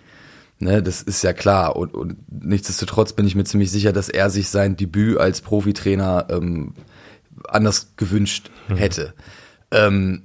[0.59, 1.75] Ne, das ist ja klar.
[1.75, 6.27] Und, und nichtsdestotrotz bin ich mir ziemlich sicher, dass er sich sein Debüt als Profitrainer
[6.29, 6.73] ähm,
[7.47, 9.13] anders gewünscht hätte.
[9.71, 10.23] Ähm,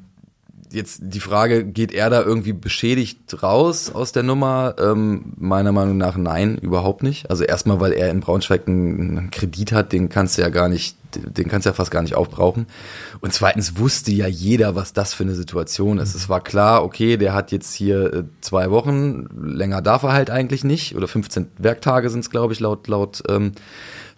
[0.73, 4.75] jetzt die Frage, geht er da irgendwie beschädigt raus aus der Nummer?
[4.79, 7.31] Ähm, meiner Meinung nach nein, überhaupt nicht.
[7.31, 10.97] Also erstmal, weil er in Braunschweig einen, Kredit hat, den kannst du ja gar nicht,
[11.14, 12.66] den kannst du ja fast gar nicht aufbrauchen.
[13.21, 16.14] Und zweitens wusste ja jeder, was das für eine Situation ist.
[16.14, 20.31] Es war klar, okay, der hat jetzt hier äh, zwei Wochen, länger darf er halt
[20.31, 23.53] eigentlich nicht, oder 15 Werktage sind es, glaube ich, laut, laut, ähm,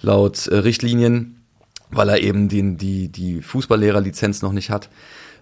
[0.00, 1.42] laut äh, Richtlinien,
[1.90, 4.88] weil er eben den, die, die Fußballlehrerlizenz noch nicht hat.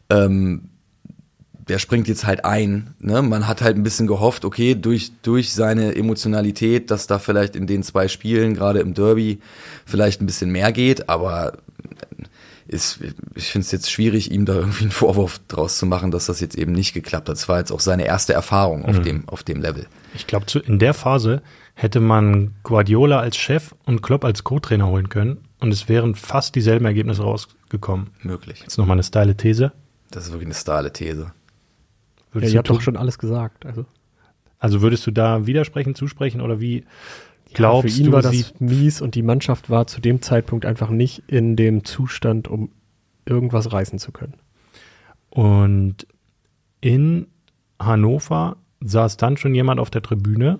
[0.09, 0.71] Ähm,
[1.71, 2.95] der springt jetzt halt ein.
[2.99, 3.23] Ne?
[3.23, 7.69] Man hat halt ein bisschen gehofft, okay, durch, durch seine Emotionalität, dass da vielleicht in
[7.69, 9.39] den zwei Spielen, gerade im Derby,
[9.87, 11.53] vielleicht ein bisschen mehr geht, aber
[12.67, 12.99] ist,
[13.37, 16.41] ich finde es jetzt schwierig, ihm da irgendwie einen Vorwurf draus zu machen, dass das
[16.41, 17.37] jetzt eben nicht geklappt hat.
[17.37, 19.87] Es war jetzt auch seine erste Erfahrung auf, dem, auf dem Level.
[20.15, 21.41] Ich glaube, in der Phase
[21.75, 26.57] hätte man Guardiola als Chef und Klopp als Co-Trainer holen können und es wären fast
[26.57, 28.09] dieselben Ergebnisse rausgekommen.
[28.23, 28.61] Möglich.
[28.61, 29.73] Jetzt nochmal eine steile These.
[30.11, 31.33] Das ist wirklich eine steile These.
[32.31, 33.67] Ja, Würdest ihr habt du, doch schon alles gesagt.
[33.67, 33.85] Also,
[34.59, 36.85] also würdest du da widersprechen, zusprechen oder wie
[37.53, 40.91] glaubst für ihn du, war das mies und die Mannschaft war zu dem Zeitpunkt einfach
[40.91, 42.71] nicht in dem Zustand, um
[43.27, 44.35] irgendwas reißen zu können.
[45.31, 46.07] Und
[46.81, 47.27] in
[47.79, 50.59] Hannover saß dann schon jemand auf der Tribüne.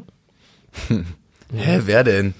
[0.89, 2.35] Hä, wer denn?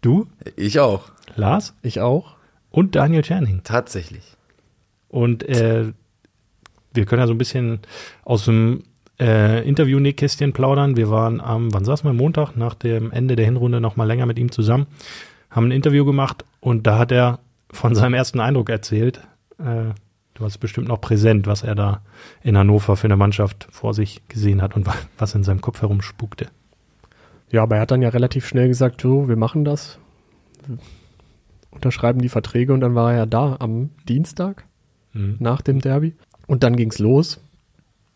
[0.00, 0.26] Du,
[0.56, 1.10] Ich auch.
[1.34, 2.36] Lars Ich auch.
[2.70, 3.62] und Daniel Czerning.
[3.64, 4.36] Tatsächlich.
[5.08, 5.92] Und äh,
[6.96, 7.80] wir können ja so ein bisschen
[8.24, 8.82] aus dem
[9.20, 10.96] äh, Interview-Nähkästchen plaudern.
[10.96, 12.12] Wir waren am, wann saßen wir?
[12.14, 14.86] Montag, nach dem Ende der Hinrunde noch mal länger mit ihm zusammen,
[15.50, 17.38] haben ein Interview gemacht und da hat er
[17.70, 19.20] von seinem ersten Eindruck erzählt.
[19.58, 19.94] Äh,
[20.34, 22.02] du hast bestimmt noch präsent, was er da
[22.42, 25.80] in Hannover für eine Mannschaft vor sich gesehen hat und wa- was in seinem Kopf
[25.82, 26.48] herumspukte.
[27.50, 29.98] Ja, aber er hat dann ja relativ schnell gesagt, so, wir machen das.
[31.70, 34.64] Unterschreiben die Verträge und dann war er ja da am Dienstag
[35.12, 35.36] Mhm.
[35.38, 36.14] nach dem Derby.
[36.46, 37.40] Und dann ging's los.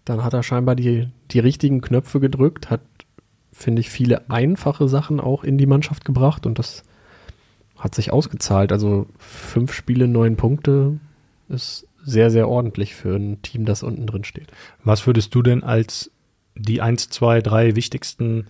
[0.05, 2.81] Dann hat er scheinbar die, die richtigen Knöpfe gedrückt, hat,
[3.53, 6.85] finde ich, viele einfache Sachen auch in die Mannschaft gebracht und das
[7.77, 8.73] hat sich ausgezahlt.
[8.73, 10.99] Also fünf Spiele, neun Punkte
[11.49, 14.49] ist sehr, sehr ordentlich für ein Team, das unten drin steht.
[14.85, 16.11] Was würdest du denn als
[16.55, 18.47] die eins, zwei, drei wichtigsten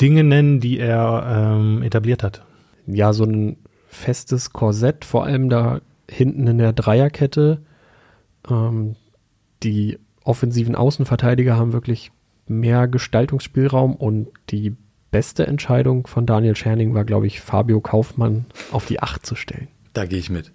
[0.00, 2.44] Dinge nennen, die er ähm, etabliert hat?
[2.86, 3.56] ja, so ein
[3.88, 7.60] festes Korsett, vor allem da hinten in der Dreierkette.
[8.48, 8.96] Ähm,
[9.64, 12.12] die offensiven Außenverteidiger haben wirklich
[12.46, 14.76] mehr Gestaltungsspielraum und die
[15.10, 19.68] beste Entscheidung von Daniel Scherning war, glaube ich, Fabio Kaufmann auf die Acht zu stellen.
[19.92, 20.52] Da gehe ich mit.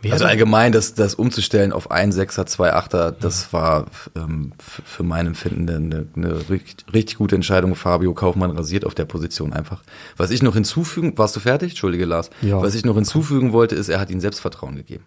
[0.00, 5.02] Wer also allgemein, das, das umzustellen auf ein Sechser, zwei Achter, das war ähm, für
[5.02, 7.74] mein Empfinden eine, eine richtig, richtig gute Entscheidung.
[7.74, 9.82] Fabio Kaufmann rasiert auf der Position einfach.
[10.16, 11.70] Was ich noch hinzufügen, warst du fertig?
[11.70, 12.30] Entschuldige, Lars.
[12.42, 12.62] Ja.
[12.62, 15.04] Was ich noch hinzufügen wollte, ist, er hat ihm Selbstvertrauen gegeben.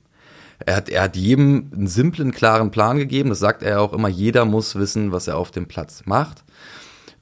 [0.66, 3.30] Er hat, er hat jedem einen simplen, klaren Plan gegeben.
[3.30, 4.08] Das sagt er auch immer.
[4.08, 6.44] Jeder muss wissen, was er auf dem Platz macht.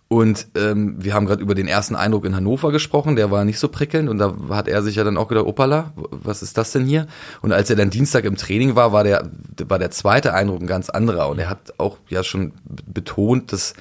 [0.10, 3.60] Und ähm, wir haben gerade über den ersten Eindruck in Hannover gesprochen, der war nicht
[3.60, 6.72] so prickelnd und da hat er sich ja dann auch gedacht, opala, was ist das
[6.72, 7.06] denn hier?
[7.44, 9.30] Und als er dann Dienstag im Training war, war der,
[9.68, 12.54] war der zweite Eindruck ein ganz anderer und er hat auch ja schon
[12.88, 13.76] betont, dass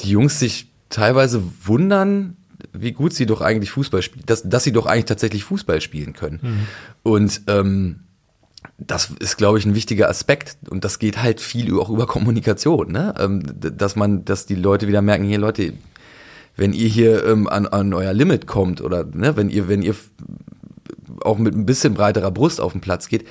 [0.00, 2.38] die Jungs sich teilweise wundern,
[2.72, 6.14] wie gut sie doch eigentlich Fußball spielen, dass, dass sie doch eigentlich tatsächlich Fußball spielen
[6.14, 6.66] können.
[7.02, 8.04] Und ähm,
[8.78, 12.92] das ist, glaube ich, ein wichtiger Aspekt und das geht halt viel auch über Kommunikation,
[12.92, 13.12] ne?
[13.18, 15.72] Ähm, dass man, dass die Leute wieder merken, hier Leute,
[16.56, 19.94] wenn ihr hier ähm, an, an euer Limit kommt oder ne, wenn ihr, wenn ihr
[21.22, 23.26] auch mit ein bisschen breiterer Brust auf den Platz geht,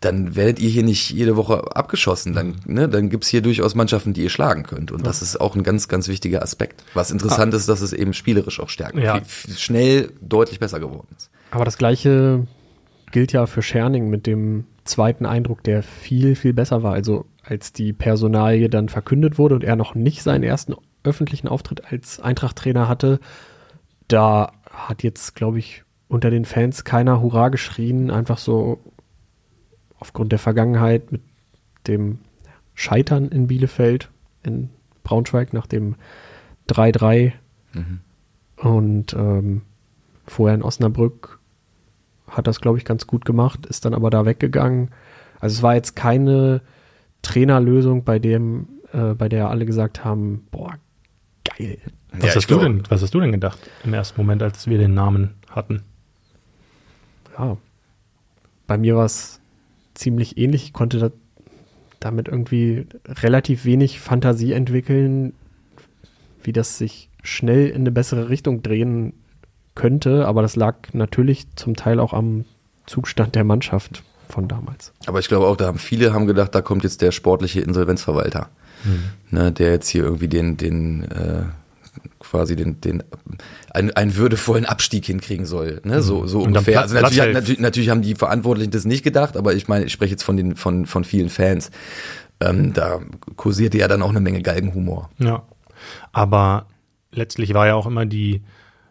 [0.00, 2.34] dann werdet ihr hier nicht jede Woche abgeschossen.
[2.34, 4.92] Dann, ne, dann gibt's hier durchaus Mannschaften, die ihr schlagen könnt.
[4.92, 6.84] Und das ist auch ein ganz, ganz wichtiger Aspekt.
[6.92, 9.22] Was interessant ist, dass es eben spielerisch auch stärker, Ja.
[9.56, 11.30] schnell deutlich besser geworden ist.
[11.50, 12.46] Aber das gleiche
[13.16, 16.92] gilt ja für Scherning mit dem zweiten Eindruck, der viel, viel besser war.
[16.92, 21.90] Also als die Personalie dann verkündet wurde und er noch nicht seinen ersten öffentlichen Auftritt
[21.90, 23.18] als Eintracht-Trainer hatte,
[24.06, 28.80] da hat jetzt, glaube ich, unter den Fans keiner Hurra geschrien, einfach so
[29.98, 31.22] aufgrund der Vergangenheit mit
[31.86, 32.18] dem
[32.74, 34.10] Scheitern in Bielefeld,
[34.42, 34.68] in
[35.04, 35.94] Braunschweig nach dem
[36.68, 37.32] 3-3
[38.56, 39.62] und ähm,
[40.26, 41.35] vorher in Osnabrück
[42.28, 44.90] hat das, glaube ich, ganz gut gemacht, ist dann aber da weggegangen.
[45.40, 46.60] Also es war jetzt keine
[47.22, 50.74] Trainerlösung, bei dem, äh, bei der alle gesagt haben, boah,
[51.44, 51.78] geil.
[52.12, 54.78] Was, Ja, hast du denn, was hast du denn gedacht im ersten Moment, als wir
[54.78, 55.82] den Namen hatten?
[57.38, 57.56] Ja.
[58.66, 59.40] Bei mir war es
[59.94, 60.64] ziemlich ähnlich.
[60.64, 61.10] Ich konnte da,
[62.00, 65.34] damit irgendwie relativ wenig Fantasie entwickeln,
[66.42, 69.12] wie das sich schnell in eine bessere Richtung drehen
[69.76, 70.26] könnte.
[70.26, 72.44] Aber das lag natürlich zum Teil auch am
[72.86, 74.92] Zustand der Mannschaft von damals.
[75.06, 78.48] Aber ich glaube auch, da haben viele haben gedacht, da kommt jetzt der sportliche Insolvenzverwalter,
[79.30, 81.44] ne, der jetzt hier irgendwie den, den äh,
[82.18, 83.02] quasi den, den
[83.72, 85.80] einen, einen würdevollen Abstieg hinkriegen soll.
[85.84, 86.02] Ne?
[86.02, 86.80] So, so Und dann ungefähr.
[86.80, 89.92] Also natürlich, hat, natürlich, natürlich haben die Verantwortlichen das nicht gedacht, aber ich meine, ich
[89.92, 91.70] spreche jetzt von den von, von vielen Fans.
[92.40, 93.00] Ähm, da
[93.36, 95.10] kursierte ja dann auch eine Menge Galgenhumor.
[95.18, 95.44] Ja.
[96.12, 96.66] Aber
[97.12, 98.42] letztlich war ja auch immer die,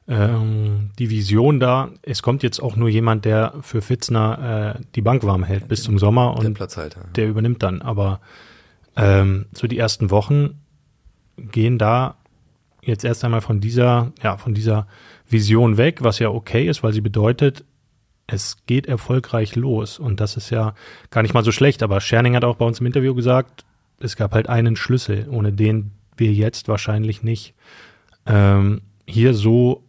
[0.07, 5.01] ähm, die Vision da, es kommt jetzt auch nur jemand, der für Fitzner äh, die
[5.01, 7.01] Bank warm hält bis zum Sommer Der und Platzhalter.
[7.15, 7.81] der übernimmt dann.
[7.81, 8.19] Aber
[8.95, 10.61] ähm, so die ersten Wochen
[11.37, 12.15] gehen da
[12.81, 14.87] jetzt erst einmal von dieser, ja, von dieser
[15.27, 17.65] Vision weg, was ja okay ist, weil sie bedeutet,
[18.27, 20.75] es geht erfolgreich los und das ist ja
[21.09, 23.65] gar nicht mal so schlecht, aber Scherning hat auch bei uns im Interview gesagt,
[23.99, 27.53] es gab halt einen Schlüssel, ohne den wir jetzt wahrscheinlich nicht
[28.25, 29.83] ähm, hier so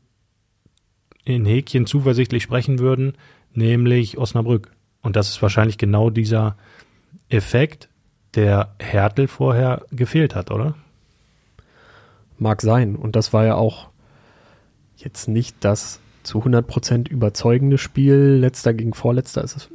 [1.26, 3.14] in Häkchen zuversichtlich sprechen würden,
[3.52, 4.70] nämlich Osnabrück.
[5.02, 6.56] Und das ist wahrscheinlich genau dieser
[7.28, 7.88] Effekt,
[8.34, 10.74] der Hertel vorher gefehlt hat, oder?
[12.38, 12.96] Mag sein.
[12.96, 13.88] Und das war ja auch
[14.96, 18.38] jetzt nicht das zu 100% überzeugende Spiel.
[18.40, 19.68] Letzter gegen Vorletzter ist es.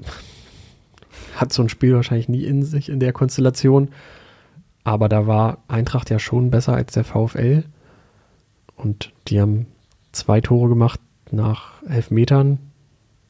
[1.35, 3.89] Hat so ein Spiel wahrscheinlich nie in sich in der Konstellation.
[4.83, 7.63] Aber da war Eintracht ja schon besser als der VfL.
[8.75, 9.67] Und die haben
[10.11, 10.99] zwei Tore gemacht
[11.33, 12.59] nach elf Metern,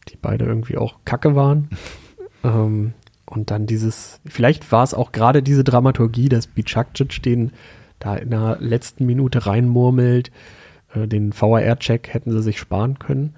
[0.09, 1.69] die beide irgendwie auch kacke waren.
[2.43, 2.93] ähm,
[3.25, 7.51] und dann dieses, vielleicht war es auch gerade diese Dramaturgie, dass Bicakcic den
[7.99, 10.31] da in der letzten Minute reinmurmelt.
[10.93, 13.35] Äh, den VAR-Check hätten sie sich sparen können.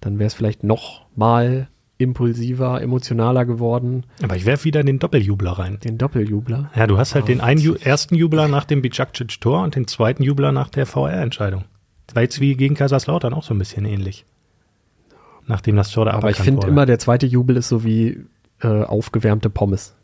[0.00, 4.04] Dann wäre es vielleicht noch mal impulsiver, emotionaler geworden.
[4.22, 5.78] Aber ich werfe wieder den Doppeljubler rein.
[5.82, 6.70] Den Doppeljubler.
[6.74, 10.22] Ja, du hast halt oh, den einen ersten Jubler nach dem Bicakcic-Tor und den zweiten
[10.22, 11.64] Jubler nach der VR-Entscheidung.
[12.06, 14.24] Das war jetzt wie gegen Kaiserslautern auch so ein bisschen ähnlich.
[15.46, 18.24] Nachdem das Tor da Aber ich finde immer, der zweite Jubel ist so wie
[18.60, 19.94] äh, aufgewärmte Pommes.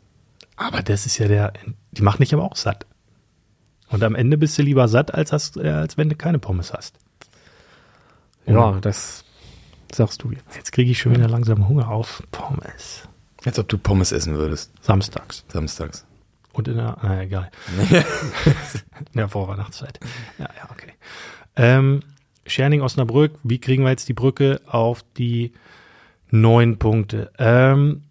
[0.55, 1.53] Aber das ist ja der,
[1.91, 2.85] die machen dich aber auch satt.
[3.89, 6.73] Und am Ende bist du lieber satt, als, hast, äh, als wenn du keine Pommes
[6.73, 6.97] hast.
[8.45, 9.23] Ja, das
[9.93, 10.55] sagst du jetzt.
[10.55, 13.07] Jetzt kriege ich schon wieder langsam Hunger auf Pommes.
[13.45, 14.71] Als ob du Pommes essen würdest.
[14.81, 15.45] Samstags.
[15.49, 16.05] Samstags.
[16.53, 17.51] Und in der, na egal.
[17.89, 18.03] in
[19.17, 19.99] der Vorweihnachtszeit.
[20.37, 20.93] Ja, ja, okay.
[21.55, 22.01] Ähm,
[22.45, 25.53] Scherning Osnabrück, wie kriegen wir jetzt die Brücke auf die
[26.29, 27.31] neun Punkte?
[27.37, 28.03] Ähm,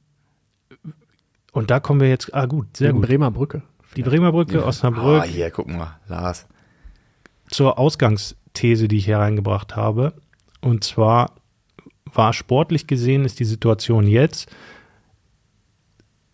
[1.52, 3.06] und da kommen wir jetzt, ah gut, sehr die gut.
[3.06, 3.62] Bremer Brücke.
[3.96, 4.64] Die Bremer Brücke, ja.
[4.64, 5.22] Osnabrück.
[5.22, 6.46] Ah, hier, guck mal, Lars.
[7.50, 10.14] Zur Ausgangsthese, die ich hier reingebracht habe.
[10.62, 11.32] Und zwar
[12.06, 14.50] war sportlich gesehen, ist die Situation jetzt,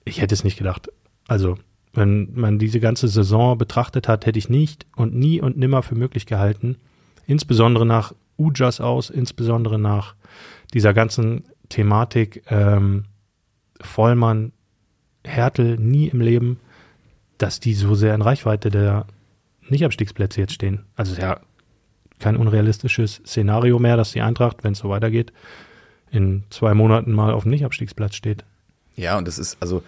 [0.04, 0.88] ich hätte es nicht gedacht.
[1.26, 1.58] Also,
[1.92, 5.94] wenn man diese ganze Saison betrachtet hat, hätte ich nicht und nie und nimmer für
[5.94, 6.76] möglich gehalten,
[7.28, 10.16] insbesondere nach Ujas aus, insbesondere nach
[10.74, 13.04] dieser ganzen Thematik ähm,
[13.80, 14.50] Vollmann,
[15.24, 16.58] Härtel, nie im Leben,
[17.36, 19.06] dass die so sehr in Reichweite der
[19.68, 20.86] Nicht-Abstiegsplätze jetzt stehen.
[20.96, 21.40] Also ja
[22.18, 25.32] kein unrealistisches Szenario mehr, dass die Eintracht, wenn es so weitergeht,
[26.10, 28.44] in zwei Monaten mal auf dem Nicht-Abstiegsplatz steht.
[28.96, 29.82] Ja, und das ist, also,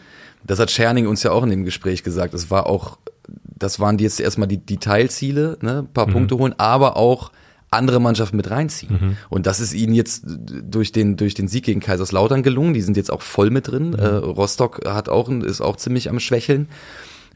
[0.44, 2.34] das hat Scherning uns ja auch in dem Gespräch gesagt.
[2.34, 2.98] Es war auch,
[3.44, 6.12] das waren jetzt erstmal die, die Teilziele, ne, ein paar mhm.
[6.12, 7.32] Punkte holen, aber auch
[7.70, 8.98] andere Mannschaften mit reinziehen.
[9.00, 9.16] Mhm.
[9.28, 12.74] Und das ist ihnen jetzt durch den, durch den Sieg gegen Kaiserslautern gelungen.
[12.74, 13.90] Die sind jetzt auch voll mit drin.
[13.90, 13.98] Mhm.
[13.98, 16.68] Äh, Rostock hat auch, ist auch ziemlich am Schwächeln.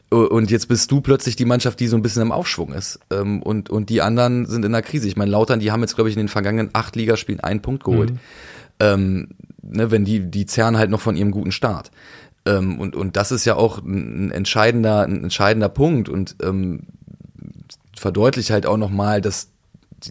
[0.09, 2.99] Und jetzt bist du plötzlich die Mannschaft, die so ein bisschen im Aufschwung ist.
[3.11, 5.07] Ähm, und, und die anderen sind in der Krise.
[5.07, 7.83] Ich meine, Lautern, die haben jetzt, glaube ich, in den vergangenen acht Ligaspielen einen Punkt
[7.83, 8.11] geholt.
[8.11, 8.19] Mhm.
[8.79, 9.27] Ähm,
[9.63, 11.91] ne, wenn die, die zerren halt noch von ihrem guten Start.
[12.45, 16.83] Ähm, und, und das ist ja auch ein entscheidender, ein entscheidender Punkt und ähm,
[17.95, 19.49] verdeutlicht halt auch nochmal, dass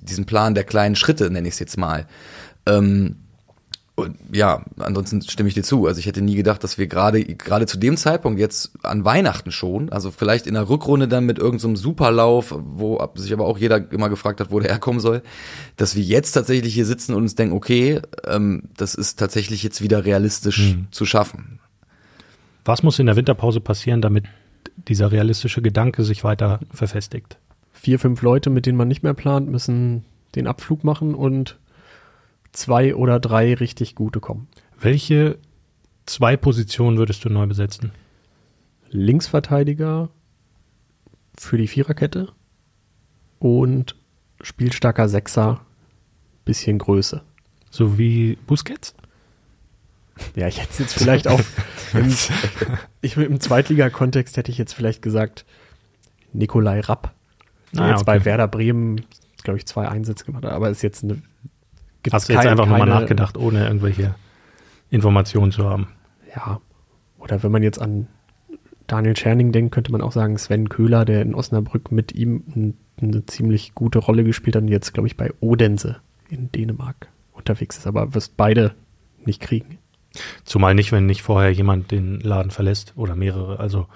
[0.02, 2.06] diesen Plan der kleinen Schritte, nenne ich es jetzt mal.
[2.66, 3.16] Ähm,
[3.96, 5.86] und ja, ansonsten stimme ich dir zu.
[5.86, 9.52] Also ich hätte nie gedacht, dass wir gerade gerade zu dem Zeitpunkt jetzt an Weihnachten
[9.52, 13.56] schon, also vielleicht in der Rückrunde dann mit irgendeinem so Superlauf, wo sich aber auch
[13.56, 15.22] jeder immer gefragt hat, wo der herkommen soll,
[15.76, 19.80] dass wir jetzt tatsächlich hier sitzen und uns denken, okay, ähm, das ist tatsächlich jetzt
[19.80, 20.88] wieder realistisch mhm.
[20.90, 21.60] zu schaffen.
[22.64, 24.24] Was muss in der Winterpause passieren, damit
[24.76, 27.38] dieser realistische Gedanke sich weiter verfestigt?
[27.72, 30.04] Vier, fünf Leute, mit denen man nicht mehr plant, müssen
[30.34, 31.58] den Abflug machen und
[32.52, 34.48] zwei oder drei richtig gute kommen.
[34.80, 35.38] Welche
[36.06, 37.92] zwei Positionen würdest du neu besetzen?
[38.90, 40.08] Linksverteidiger
[41.36, 42.32] für die Viererkette
[43.38, 43.96] und
[44.40, 45.60] spielstarker Sechser,
[46.44, 47.22] bisschen Größe.
[47.70, 48.94] So wie Busquets?
[50.36, 51.40] Ja, ich hätte jetzt vielleicht auch
[51.94, 52.14] im,
[53.00, 55.44] ich, im Zweitliga-Kontext hätte ich jetzt vielleicht gesagt
[56.32, 57.12] Nikolai Rapp,
[57.72, 58.18] der ah, jetzt okay.
[58.18, 59.04] bei Werder Bremen,
[59.42, 61.22] glaube ich, zwei Einsätze gemacht hat, aber ist jetzt eine
[62.12, 64.14] Hast du jetzt einfach nochmal nachgedacht, ohne irgendwelche
[64.90, 65.88] Informationen zu haben?
[66.34, 66.60] Ja.
[67.18, 68.08] Oder wenn man jetzt an
[68.86, 73.24] Daniel Scherning denkt, könnte man auch sagen, Sven Köhler, der in Osnabrück mit ihm eine
[73.26, 75.96] ziemlich gute Rolle gespielt hat und jetzt, glaube ich, bei Odense
[76.28, 77.86] in Dänemark unterwegs ist.
[77.86, 78.74] Aber wirst beide
[79.24, 79.78] nicht kriegen.
[80.44, 83.58] Zumal nicht, wenn nicht vorher jemand den Laden verlässt oder mehrere.
[83.58, 83.86] Also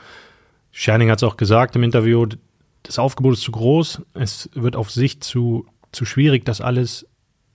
[0.72, 2.26] Scherning hat es auch gesagt im Interview,
[2.82, 7.06] das Aufgebot ist zu groß, es wird auf Sicht zu, zu schwierig, das alles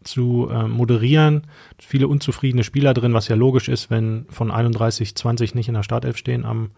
[0.03, 1.47] zu äh, moderieren.
[1.79, 5.83] Viele unzufriedene Spieler drin, was ja logisch ist, wenn von 31 20 nicht in der
[5.83, 6.71] Startelf stehen am,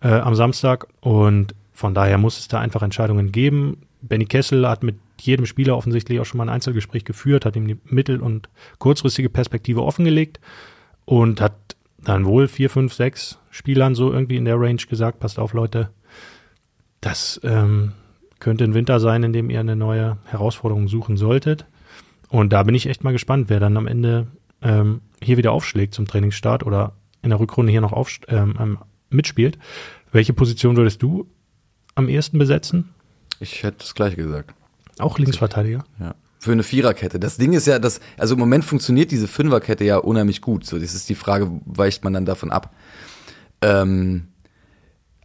[0.00, 0.86] äh, am Samstag.
[1.00, 3.82] Und von daher muss es da einfach Entscheidungen geben.
[4.02, 7.66] Benny Kessel hat mit jedem Spieler offensichtlich auch schon mal ein Einzelgespräch geführt, hat ihm
[7.66, 10.40] die mittel- und kurzfristige Perspektive offengelegt
[11.10, 15.40] und hat dann wohl vier, fünf, sechs Spielern so irgendwie in der Range gesagt, passt
[15.40, 15.90] auf Leute,
[17.00, 17.94] das ähm,
[18.38, 21.66] könnte ein Winter sein, in dem ihr eine neue Herausforderung suchen solltet.
[22.28, 24.28] Und da bin ich echt mal gespannt, wer dann am Ende
[24.62, 26.92] ähm, hier wieder aufschlägt zum Trainingsstart oder
[27.22, 29.58] in der Rückrunde hier noch auf, ähm, ähm, mitspielt.
[30.12, 31.26] Welche Position würdest du
[31.96, 32.90] am ehesten besetzen?
[33.40, 34.54] Ich hätte das gleiche gesagt.
[35.00, 35.84] Auch Linksverteidiger?
[35.98, 36.14] Ja.
[36.42, 37.20] Für eine Viererkette.
[37.20, 40.64] Das Ding ist ja, dass, also im Moment funktioniert diese Fünferkette ja unheimlich gut.
[40.64, 42.74] So, das ist die Frage, weicht man dann davon ab?
[43.60, 44.28] Ähm,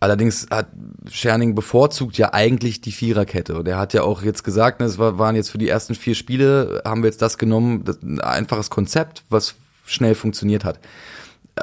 [0.02, 0.68] allerdings hat
[1.10, 3.58] Scherning bevorzugt ja eigentlich die Viererkette.
[3.58, 5.96] Und er hat ja auch jetzt gesagt, ne, es war, waren jetzt für die ersten
[5.96, 9.56] vier Spiele, haben wir jetzt das genommen, das, ein einfaches Konzept, was
[9.86, 10.82] schnell funktioniert hat.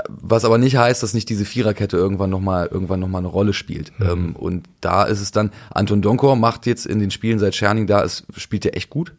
[0.09, 3.53] Was aber nicht heißt, dass nicht diese Viererkette irgendwann nochmal irgendwann noch mal eine Rolle
[3.53, 3.93] spielt.
[4.01, 4.07] Mhm.
[4.07, 7.87] Ähm, und da ist es dann, Anton Donkor macht jetzt in den Spielen seit Scherning
[7.87, 9.13] da ist, spielt er echt gut.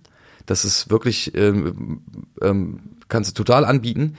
[0.45, 2.01] Das ist wirklich, ähm,
[2.41, 4.15] ähm, kannst du total anbieten.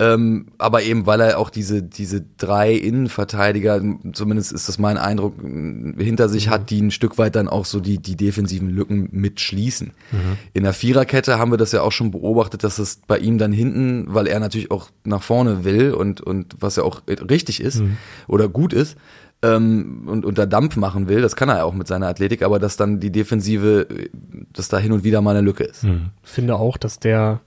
[0.00, 3.82] Ähm, aber eben, weil er auch diese, diese drei Innenverteidiger,
[4.14, 7.80] zumindest ist das mein Eindruck, hinter sich hat, die ein Stück weit dann auch so
[7.80, 9.88] die, die defensiven Lücken mitschließen.
[10.10, 10.38] Mhm.
[10.54, 13.52] In der Viererkette haben wir das ja auch schon beobachtet, dass es bei ihm dann
[13.52, 17.80] hinten, weil er natürlich auch nach vorne will und, und was ja auch richtig ist
[17.80, 17.98] mhm.
[18.26, 18.96] oder gut ist,
[19.42, 22.58] ähm, und unter Dampf machen will, das kann er ja auch mit seiner Athletik, aber
[22.58, 23.86] dass dann die Defensive,
[24.52, 25.84] dass da hin und wieder mal eine Lücke ist.
[25.84, 26.10] Mhm.
[26.22, 27.40] Ich finde auch, dass der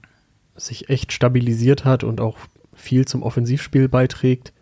[0.56, 2.36] sich echt stabilisiert hat und auch
[2.74, 4.52] viel zum Offensivspiel beiträgt.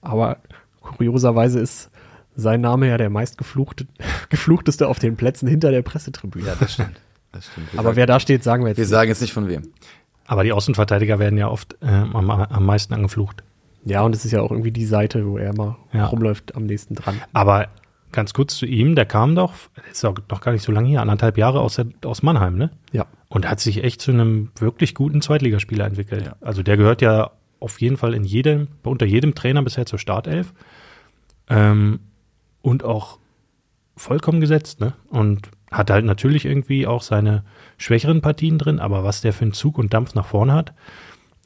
[0.00, 0.38] Aber
[0.80, 1.90] kurioserweise ist
[2.36, 3.86] sein Name ja der meistgefluchte,
[4.28, 6.46] gefluchteste auf den Plätzen hinter der Pressetribüne.
[6.46, 7.00] Ja, das stimmt.
[7.32, 7.68] Das stimmt.
[7.74, 8.78] Aber sagen, wer da steht, sagen wir jetzt.
[8.78, 8.90] Wir nicht.
[8.90, 9.72] sagen jetzt nicht von wem.
[10.26, 13.42] Aber die Außenverteidiger werden ja oft äh, am, am meisten angeflucht.
[13.84, 16.06] Ja, und es ist ja auch irgendwie die Seite, wo er mal ja.
[16.06, 17.20] rumläuft, am nächsten dran.
[17.32, 17.68] Aber
[18.12, 19.54] ganz kurz zu ihm, der kam doch,
[19.90, 22.70] ist auch noch gar nicht so lange hier, anderthalb Jahre aus, der, aus Mannheim, ne?
[22.92, 23.06] Ja.
[23.28, 26.26] Und hat sich echt zu einem wirklich guten Zweitligaspieler entwickelt.
[26.26, 26.36] Ja.
[26.40, 30.54] Also der gehört ja auf jeden Fall in jedem, unter jedem Trainer bisher zur Startelf.
[31.48, 32.00] Ähm,
[32.62, 33.18] und auch
[33.96, 34.94] vollkommen gesetzt, ne?
[35.08, 37.44] Und hat halt natürlich irgendwie auch seine
[37.76, 40.72] schwächeren Partien drin, aber was der für einen Zug und Dampf nach vorne hat,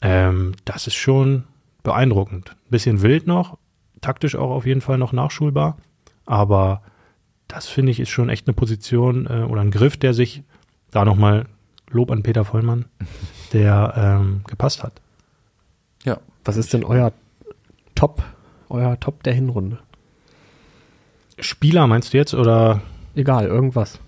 [0.00, 1.44] ähm, das ist schon
[1.82, 2.56] beeindruckend.
[2.70, 3.58] Bisschen wild noch,
[4.00, 5.76] taktisch auch auf jeden Fall noch nachschulbar,
[6.26, 6.82] aber
[7.48, 10.42] das finde ich ist schon echt eine Position äh, oder ein Griff, der sich
[10.90, 11.46] da nochmal
[11.90, 12.86] Lob an Peter Vollmann,
[13.52, 14.94] der ähm, gepasst hat.
[16.04, 16.18] Ja.
[16.44, 17.12] Was ist denn euer
[17.94, 18.22] Top,
[18.68, 19.78] euer Top der Hinrunde?
[21.38, 22.80] Spieler meinst du jetzt oder?
[23.14, 23.98] Egal, irgendwas.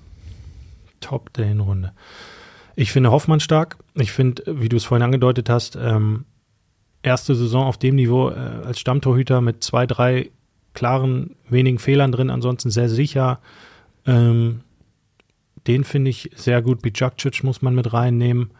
[1.00, 1.92] Top der Hinrunde.
[2.76, 3.76] Ich finde Hoffmann stark.
[3.94, 6.24] Ich finde, wie du es vorhin angedeutet hast, ähm,
[7.04, 10.30] erste Saison auf dem Niveau äh, als Stammtorhüter mit zwei, drei
[10.72, 13.38] klaren, wenigen Fehlern drin, ansonsten sehr sicher.
[14.06, 14.60] Ähm,
[15.66, 16.82] den finde ich sehr gut.
[16.82, 18.50] Bijakcic muss man mit reinnehmen.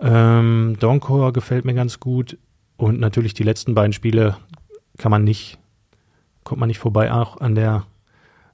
[0.00, 2.38] Ähm, Donkor gefällt mir ganz gut.
[2.76, 4.36] Und natürlich die letzten beiden Spiele
[4.98, 5.58] kann man nicht,
[6.42, 7.84] kommt man nicht vorbei, auch an der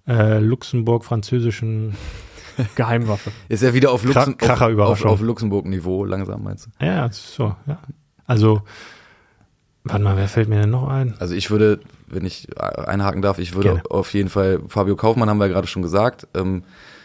[0.07, 1.95] äh, Luxemburg-französischen
[2.75, 3.31] Geheimwaffe.
[3.49, 6.85] Ist ja wieder auf, Luxem auf, auf, auf Luxemburg-Niveau langsam, meinst du?
[6.85, 7.79] Ja, so, ja.
[8.27, 8.63] Also,
[9.89, 11.15] warte mal, wer fällt mir denn noch ein?
[11.19, 13.83] Also ich würde, wenn ich einhaken darf, ich würde Gerne.
[13.91, 16.65] auf jeden Fall, Fabio Kaufmann haben wir ja gerade schon gesagt, ähm,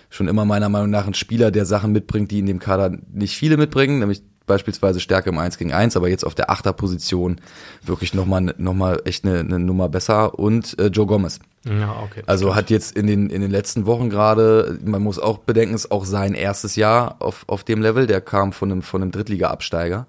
[0.09, 3.35] schon immer meiner Meinung nach ein Spieler, der Sachen mitbringt, die in dem Kader nicht
[3.35, 7.39] viele mitbringen, nämlich beispielsweise Stärke im 1 gegen 1, aber jetzt auf der Achterposition
[7.81, 11.39] wirklich nochmal noch mal echt eine, eine Nummer besser und äh, Joe Gomez.
[11.65, 12.23] Ja, okay.
[12.25, 15.91] Also hat jetzt in den, in den letzten Wochen gerade, man muss auch bedenken, ist
[15.91, 20.05] auch sein erstes Jahr auf, auf dem Level, der kam von einem, von einem Drittliga-Absteiger.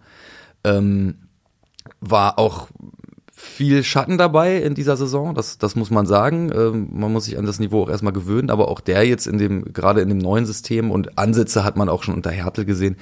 [0.65, 1.15] Ähm,
[2.01, 2.69] war auch
[3.37, 6.51] viel Schatten dabei in dieser Saison, das, das muss man sagen.
[6.55, 9.39] Ähm, man muss sich an das Niveau auch erstmal gewöhnen, aber auch der jetzt in
[9.39, 12.97] dem, gerade in dem neuen System und Ansätze hat man auch schon unter Hertel gesehen,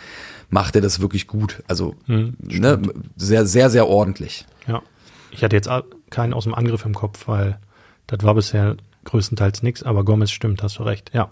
[0.48, 1.62] macht er das wirklich gut.
[1.68, 2.80] Also hm, ne,
[3.16, 4.46] sehr, sehr, sehr ordentlich.
[4.66, 4.82] Ja.
[5.30, 5.70] Ich hatte jetzt
[6.10, 7.58] keinen aus dem Angriff im Kopf, weil
[8.06, 11.10] das war bisher größtenteils nichts, aber Gomez stimmt, hast du recht.
[11.14, 11.28] Ja.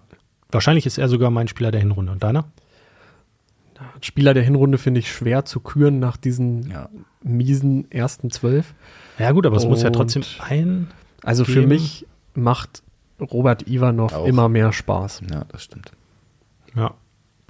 [0.50, 2.12] Wahrscheinlich ist er sogar mein Spieler der Hinrunde.
[2.12, 2.44] Und deiner?
[4.00, 6.88] Spieler der Hinrunde finde ich schwer zu küren nach diesen ja.
[7.22, 8.74] miesen ersten zwölf.
[9.18, 10.88] Ja gut, aber es muss ja trotzdem ein.
[11.22, 12.82] Also für mich macht
[13.20, 14.26] Robert Ivanov Auch.
[14.26, 15.22] immer mehr Spaß.
[15.30, 15.92] Ja, das stimmt.
[16.74, 16.94] Ja.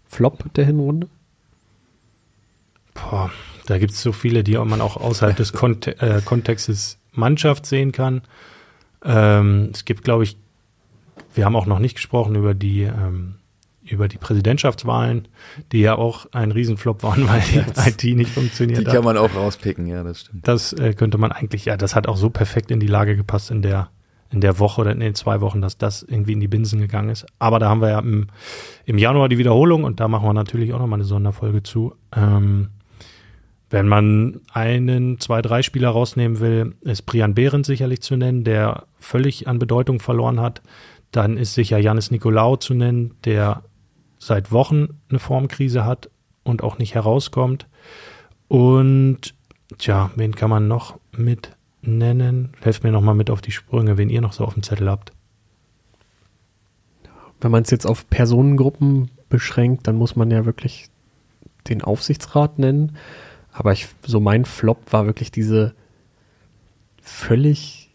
[0.08, 1.08] Flop der Hinrunde?
[2.94, 3.30] Boah,
[3.66, 7.92] da gibt es so viele, die man auch außerhalb des Kont äh, Kontextes Mannschaft sehen
[7.92, 8.22] kann.
[9.04, 10.36] Ähm, es gibt, glaube ich,
[11.34, 13.36] wir haben auch noch nicht gesprochen über die ähm,
[13.90, 15.28] über die Präsidentschaftswahlen,
[15.72, 17.58] die ja auch ein Riesenflop waren, weil die
[18.08, 18.86] IT nicht funktioniert hat.
[18.86, 20.46] Die kann man auch rauspicken, ja, das stimmt.
[20.46, 23.50] Das äh, könnte man eigentlich, ja, das hat auch so perfekt in die Lage gepasst,
[23.50, 23.90] in der
[24.32, 27.10] in der Woche oder in den zwei Wochen, dass das irgendwie in die Binsen gegangen
[27.10, 27.26] ist.
[27.40, 28.28] Aber da haben wir ja im,
[28.84, 31.94] im Januar die Wiederholung und da machen wir natürlich auch nochmal eine Sonderfolge zu.
[32.14, 32.68] Ähm,
[33.70, 38.84] wenn man einen, zwei, drei Spieler rausnehmen will, ist Brian Behrens sicherlich zu nennen, der
[38.98, 40.62] völlig an Bedeutung verloren hat.
[41.12, 43.62] Dann ist sicher Janis Nikolaou zu nennen, der
[44.20, 46.10] seit Wochen eine Formkrise hat
[46.44, 47.66] und auch nicht herauskommt.
[48.46, 49.34] Und
[49.78, 52.52] tja, wen kann man noch mit nennen?
[52.60, 54.88] Helft mir noch mal mit auf die Sprünge, wen ihr noch so auf dem Zettel
[54.88, 55.12] habt.
[57.40, 60.90] Wenn man es jetzt auf Personengruppen beschränkt, dann muss man ja wirklich
[61.68, 62.96] den Aufsichtsrat nennen.
[63.52, 65.74] Aber ich, so mein Flop war wirklich diese
[67.00, 67.90] völlig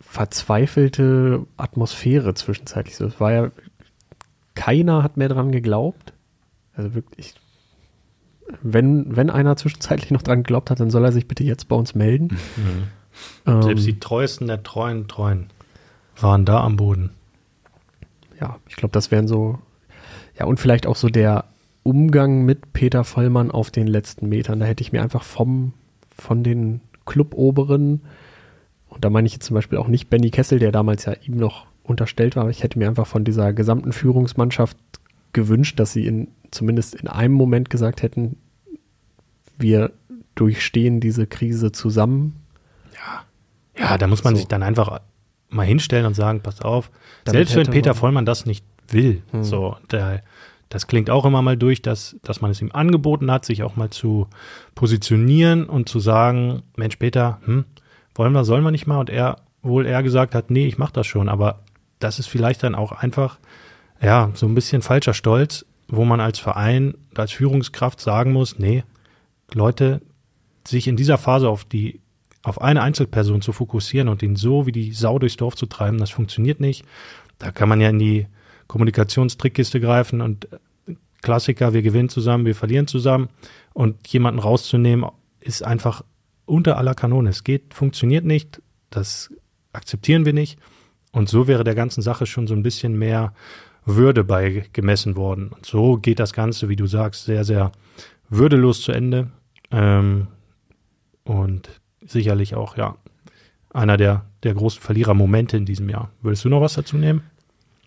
[0.00, 2.96] verzweifelte Atmosphäre zwischenzeitlich.
[2.96, 3.50] So, es war ja,
[4.56, 6.12] keiner hat mehr dran geglaubt.
[6.74, 7.34] Also wirklich,
[8.62, 11.76] wenn, wenn einer zwischenzeitlich noch dran geglaubt hat, dann soll er sich bitte jetzt bei
[11.76, 12.36] uns melden.
[12.56, 12.82] Mhm.
[13.46, 15.46] Ähm, Selbst die treuesten der treuen Treuen
[16.20, 17.10] waren da am Boden.
[18.40, 19.58] ja, ich glaube, das wären so,
[20.38, 21.44] ja, und vielleicht auch so der
[21.82, 24.60] Umgang mit Peter Vollmann auf den letzten Metern.
[24.60, 25.72] Da hätte ich mir einfach vom,
[26.16, 28.02] von den Cluboberen,
[28.88, 31.36] und da meine ich jetzt zum Beispiel auch nicht Benny Kessel, der damals ja ihm
[31.36, 34.76] noch unterstellt war, aber ich hätte mir einfach von dieser gesamten Führungsmannschaft
[35.32, 38.36] gewünscht, dass sie in, zumindest in einem Moment gesagt hätten,
[39.58, 39.92] wir
[40.34, 42.42] durchstehen diese Krise zusammen.
[43.78, 44.38] Ja, da muss man So.
[44.38, 45.00] sich dann einfach
[45.50, 46.90] mal hinstellen und sagen, passt auf,
[47.24, 49.44] Damit selbst wenn Peter man- Vollmann das nicht will, Hm.
[49.44, 50.22] so, der,
[50.70, 53.76] das klingt auch immer mal durch, dass, dass man es ihm angeboten hat, sich auch
[53.76, 54.28] mal zu
[54.74, 57.64] positionieren und zu sagen, Mensch, Peter, hm,
[58.14, 58.98] wollen wir, sollen wir nicht mal?
[58.98, 61.60] Und er wohl eher gesagt hat, nee, ich mach das schon, aber
[61.98, 63.38] das ist vielleicht dann auch einfach,
[64.00, 68.84] ja, so ein bisschen falscher Stolz, wo man als Verein, als Führungskraft sagen muss, nee,
[69.52, 70.02] Leute,
[70.66, 72.00] sich in dieser Phase auf die
[72.42, 75.98] auf eine Einzelperson zu fokussieren und ihn so wie die Sau durchs Dorf zu treiben,
[75.98, 76.84] das funktioniert nicht.
[77.38, 78.28] Da kann man ja in die
[78.68, 83.30] Kommunikationstrickkiste greifen und äh, Klassiker, wir gewinnen zusammen, wir verlieren zusammen
[83.72, 86.04] und jemanden rauszunehmen, ist einfach
[86.44, 87.30] unter aller Kanone.
[87.30, 89.32] Es geht, funktioniert nicht, das
[89.72, 90.60] akzeptieren wir nicht
[91.16, 93.32] und so wäre der ganzen Sache schon so ein bisschen mehr
[93.86, 95.48] Würde bei gemessen worden.
[95.48, 97.72] Und so geht das Ganze, wie du sagst, sehr, sehr
[98.28, 99.28] würdelos zu Ende.
[99.70, 100.26] Ähm,
[101.24, 101.70] und
[102.04, 102.96] sicherlich auch, ja,
[103.72, 106.10] einer der, der großen Verlierermomente in diesem Jahr.
[106.20, 107.22] Würdest du noch was dazu nehmen?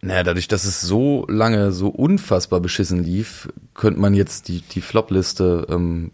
[0.01, 4.81] Naja, dadurch, dass es so lange so unfassbar beschissen lief, könnte man jetzt die, die
[4.81, 6.09] Flop-Liste ähm,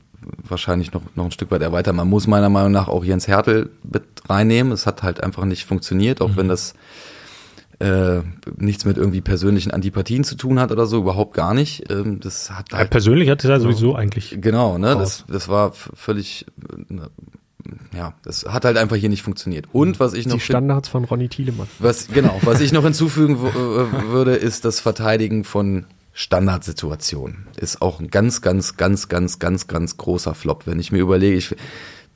[0.47, 1.95] wahrscheinlich noch, noch ein Stück weit erweitern.
[1.95, 4.71] Man muss meiner Meinung nach auch Jens Hertel mit reinnehmen.
[4.71, 6.73] Es hat halt einfach nicht funktioniert, auch wenn das
[7.79, 8.21] äh,
[8.57, 11.91] nichts mit irgendwie persönlichen Antipathien zu tun hat oder so, überhaupt gar nicht.
[11.91, 14.37] Ähm, das hat Ja, halt persönlich hat es ja sowieso eigentlich.
[14.39, 14.93] Genau, ne?
[14.93, 15.23] raus.
[15.27, 16.45] Das, das war völlig,
[16.87, 17.09] ne,
[17.95, 19.67] ja, das hat halt einfach hier nicht funktioniert.
[19.73, 21.67] Und was ich noch Die Standards von Ronny Thielemann.
[21.79, 25.85] was, genau, was ich noch hinzufügen äh, würde, ist das Verteidigen von
[26.17, 27.45] Standardsituationen.
[27.57, 30.65] Ist auch ein ganz, ganz, ganz, ganz, ganz, ganz großer Flop.
[30.65, 31.53] Wenn ich mir überlege, ich,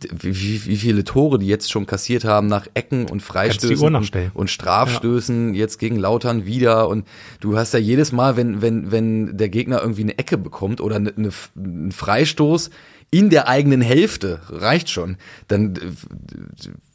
[0.10, 4.50] wie, wie, viele Tore die jetzt schon kassiert haben nach Ecken und Freistößen und, und
[4.50, 6.88] Strafstößen, jetzt gegen Lautern wieder.
[6.88, 7.06] Und
[7.42, 10.96] du hast ja jedes Mal, wenn, wenn, wenn der Gegner irgendwie eine Ecke bekommt oder
[10.96, 12.70] eine, eine, einen Freistoß
[13.12, 15.18] in der eigenen Hälfte, reicht schon,
[15.50, 15.80] dann äh,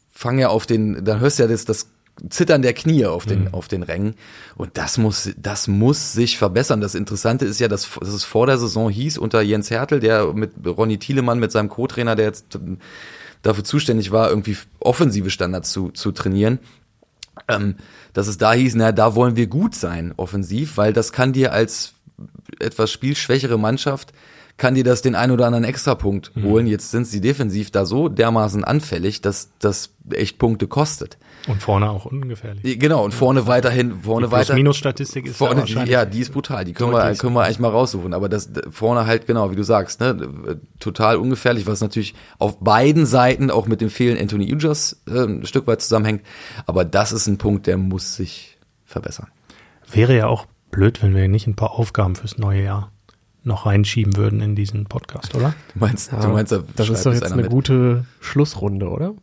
[0.09, 1.91] fang ja auf den, dann hörst du ja das, das
[2.29, 4.15] Zittern der Knie auf den, auf den Rängen.
[4.55, 6.79] Und das muss, das muss sich verbessern.
[6.79, 10.33] Das Interessante ist ja, dass, dass es vor der Saison hieß, unter Jens Hertel, der
[10.33, 12.57] mit Ronny Thielemann, mit seinem Co-Trainer, der jetzt
[13.41, 16.59] dafür zuständig war, irgendwie offensive Standards zu, zu trainieren,
[17.47, 17.75] ähm,
[18.13, 21.51] dass es da hieß, na, da wollen wir gut sein, offensiv, weil das kann dir
[21.51, 21.93] als
[22.59, 24.13] etwas spielschwächere Mannschaft
[24.57, 26.65] kann dir das den ein oder anderen Extrapunkt holen.
[26.67, 31.17] Jetzt sind sie defensiv da so dermaßen anfällig, dass das echt Punkte kostet.
[31.47, 32.79] Und vorne auch ungefährlich.
[32.79, 34.45] Genau, und vorne weiterhin, vorne Die weiter.
[34.45, 36.65] Plus-Minus-Statistik ist Vorne, wahrscheinlich ja, die ist brutal.
[36.65, 38.13] Die können wir, können wir eigentlich mal raussuchen.
[38.13, 43.05] Aber das vorne halt, genau, wie du sagst, ne, total ungefährlich, was natürlich auf beiden
[43.05, 46.21] Seiten auch mit dem Fehlen Anthony Ugers äh, ein Stück weit zusammenhängt.
[46.65, 49.27] Aber das ist ein Punkt, der muss sich verbessern.
[49.91, 52.91] Wäre ja auch blöd, wenn wir nicht ein paar Aufgaben fürs neue Jahr
[53.43, 55.53] noch reinschieben würden in diesen Podcast, oder?
[55.75, 57.51] Du meinst, Ja, du meinst, da das ist doch jetzt einer eine mit.
[57.51, 59.13] gute Schlussrunde, oder?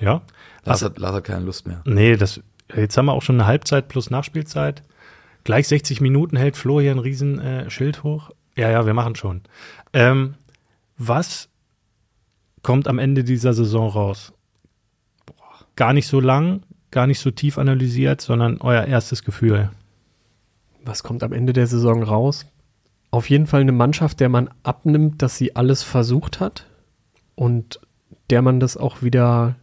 [0.00, 0.22] Ja.
[0.64, 1.82] Lars hat, Lars hat keine Lust mehr.
[1.84, 2.40] Nee, das,
[2.74, 4.82] jetzt haben wir auch schon eine Halbzeit plus Nachspielzeit.
[5.44, 8.30] Gleich 60 Minuten hält Flo hier ein riesen äh, Schild hoch.
[8.56, 9.42] Ja, ja, wir machen schon.
[9.92, 10.34] Ähm,
[10.96, 11.48] was
[12.62, 14.32] kommt am Ende dieser Saison raus?
[15.76, 19.70] Gar nicht so lang, gar nicht so tief analysiert, sondern euer erstes Gefühl.
[20.84, 22.46] Was kommt am Ende der Saison raus?
[23.10, 26.66] Auf jeden Fall eine Mannschaft, der man abnimmt, dass sie alles versucht hat
[27.36, 27.80] und
[28.30, 29.56] der man das auch wieder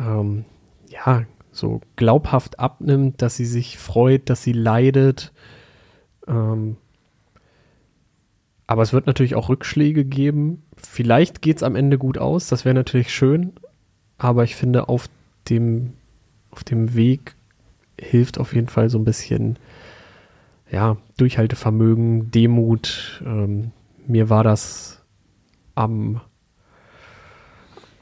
[0.00, 0.44] ähm,
[0.88, 5.32] ja, so glaubhaft abnimmt, dass sie sich freut, dass sie leidet.
[6.26, 6.76] Ähm,
[8.66, 10.62] aber es wird natürlich auch Rückschläge geben.
[10.76, 13.52] Vielleicht geht es am Ende gut aus, das wäre natürlich schön.
[14.16, 15.08] Aber ich finde, auf
[15.48, 15.94] dem,
[16.50, 17.34] auf dem Weg
[17.98, 19.58] hilft auf jeden Fall so ein bisschen
[20.70, 23.22] ja, Durchhaltevermögen, Demut.
[23.26, 23.72] Ähm,
[24.06, 25.02] mir war das
[25.74, 26.20] am,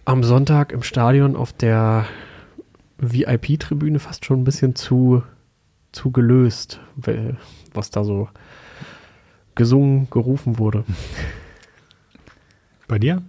[0.09, 2.07] am Sonntag im Stadion auf der
[2.97, 5.23] VIP-Tribüne fast schon ein bisschen zu,
[5.93, 6.81] zu gelöst,
[7.75, 8.31] was da so
[9.55, 10.85] gesungen, gerufen wurde.
[12.89, 13.23] Bei dir?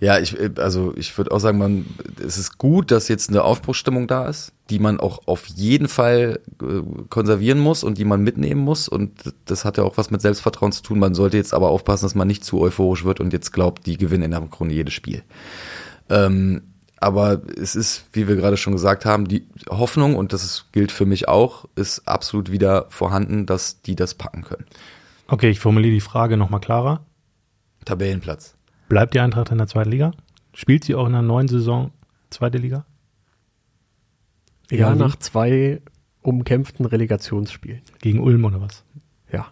[0.00, 1.86] Ja, ich, also ich würde auch sagen, man,
[2.18, 6.40] es ist gut, dass jetzt eine Aufbruchsstimmung da ist, die man auch auf jeden Fall
[6.60, 8.88] äh, konservieren muss und die man mitnehmen muss.
[8.88, 9.12] Und
[9.44, 10.98] das hat ja auch was mit Selbstvertrauen zu tun.
[10.98, 13.96] Man sollte jetzt aber aufpassen, dass man nicht zu euphorisch wird und jetzt glaubt, die
[13.96, 15.22] gewinnen in der Grunde jedes Spiel.
[16.12, 16.62] Ähm,
[17.00, 20.92] aber es ist, wie wir gerade schon gesagt haben, die Hoffnung, und das ist, gilt
[20.92, 24.66] für mich auch, ist absolut wieder vorhanden, dass die das packen können.
[25.26, 27.04] Okay, ich formuliere die Frage nochmal klarer.
[27.84, 28.54] Tabellenplatz.
[28.88, 30.12] Bleibt die Eintracht in der zweiten Liga?
[30.54, 31.90] Spielt sie auch in der neuen Saison
[32.30, 32.84] zweite Liga?
[34.70, 35.82] Ja, nach zwei
[36.20, 37.82] umkämpften Relegationsspielen.
[38.00, 38.84] Gegen Ulm oder was?
[39.32, 39.48] Ja.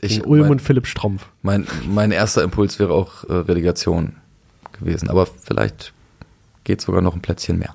[0.00, 1.26] Ich, Gegen Ulm mein, und Philipp Strumpf.
[1.42, 4.16] Mein, mein erster Impuls wäre auch äh, Relegation
[4.84, 5.08] gewesen.
[5.08, 5.92] Aber vielleicht
[6.64, 7.74] geht sogar noch ein Plätzchen mehr.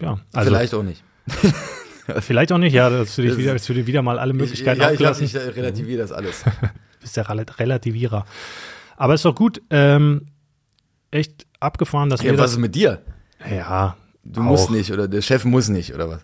[0.00, 1.02] Ja, also vielleicht auch nicht.
[2.20, 4.80] vielleicht auch nicht, ja, dass du, dich wieder, dass du dir wieder mal alle Möglichkeiten
[4.80, 6.44] ich, ja, ich, ich, ich relativiere das alles.
[7.00, 8.26] bist der Relativierer.
[8.96, 10.26] Aber ist doch gut, ähm,
[11.10, 13.02] echt abgefahren, dass ja, wir was ist mit dir?
[13.48, 13.96] Ja.
[14.24, 14.44] Du auch.
[14.44, 16.20] musst nicht oder der Chef muss nicht oder was?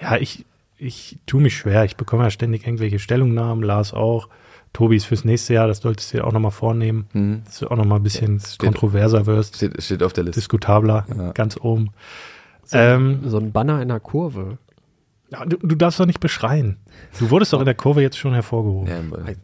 [0.00, 0.44] Ja, ich,
[0.76, 1.84] ich tue mich schwer.
[1.84, 4.28] Ich bekomme ja ständig irgendwelche Stellungnahmen, Lars auch.
[4.72, 7.42] Tobi ist fürs nächste Jahr, das solltest du dir auch nochmal vornehmen, mhm.
[7.44, 9.56] dass du auch nochmal ein bisschen ja, steht, kontroverser wirst.
[9.56, 10.40] Steht, steht auf der Liste.
[10.40, 11.32] Diskutabler, ja.
[11.32, 11.90] ganz oben.
[12.64, 14.58] So, ähm, so, ein Banner in der Kurve.
[15.32, 16.76] Ja, du, du, darfst doch nicht beschreien.
[17.18, 18.88] Du wurdest doch in der Kurve jetzt schon hervorgehoben.
[18.88, 19.34] Ja,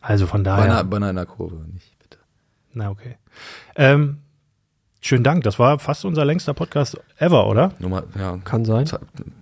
[0.00, 0.66] also von daher.
[0.66, 2.18] Banner, Banner in der Kurve, nicht bitte.
[2.72, 3.16] Na, okay.
[3.76, 4.18] Ähm,
[5.00, 5.44] schönen Dank.
[5.44, 7.72] Das war fast unser längster Podcast ever, oder?
[7.78, 8.38] Nummer, ja.
[8.44, 8.88] Kann sein.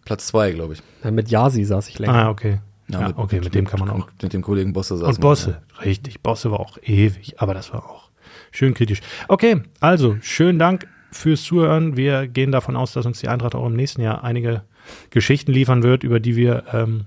[0.05, 0.83] Platz zwei, glaube ich.
[1.05, 2.15] Ja, mit Yasi saß ich länger.
[2.15, 2.61] Ah, okay.
[2.93, 4.09] Ja, ja mit, okay, mit, mit, dem kann man auch.
[4.23, 5.81] Mit dem Kollegen Bosse saß Und Bosse, ja.
[5.83, 6.21] richtig.
[6.21, 8.11] Bosse war auch ewig, aber das war auch
[8.51, 9.01] schön kritisch.
[9.29, 11.97] Okay, also schönen Dank fürs Zuhören.
[11.97, 14.63] Wir gehen davon aus, dass uns die Eintracht auch im nächsten Jahr einige
[15.11, 17.07] Geschichten liefern wird, über die wir ähm,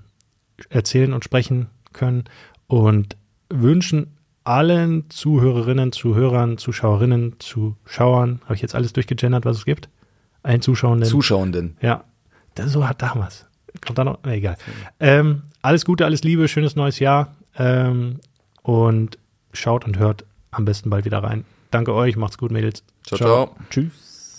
[0.68, 2.24] erzählen und sprechen können.
[2.66, 3.16] Und
[3.50, 9.88] wünschen allen Zuhörerinnen, Zuhörern, Zuschauerinnen, Zuschauern, habe ich jetzt alles durchgegendert, was es gibt?
[10.42, 11.08] Allen Zuschauenden.
[11.08, 11.76] Zuschauenden.
[11.80, 12.04] Ja,
[12.54, 13.46] das so hat damals.
[13.84, 14.18] Kommt da noch?
[14.24, 14.56] Na, egal.
[15.00, 17.34] Ähm, alles Gute, alles Liebe, schönes neues Jahr.
[17.56, 18.20] Ähm,
[18.62, 19.18] und
[19.52, 21.44] schaut und hört am besten bald wieder rein.
[21.70, 22.82] Danke euch, macht's gut, Mädels.
[23.04, 23.46] Ciao, ciao.
[23.46, 23.56] ciao.
[23.70, 24.36] Tschüss.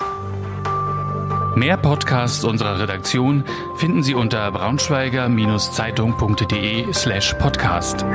[1.55, 3.45] Mehr Podcasts unserer Redaktion
[3.77, 8.05] finden Sie unter braunschweiger-zeitung.de slash podcast.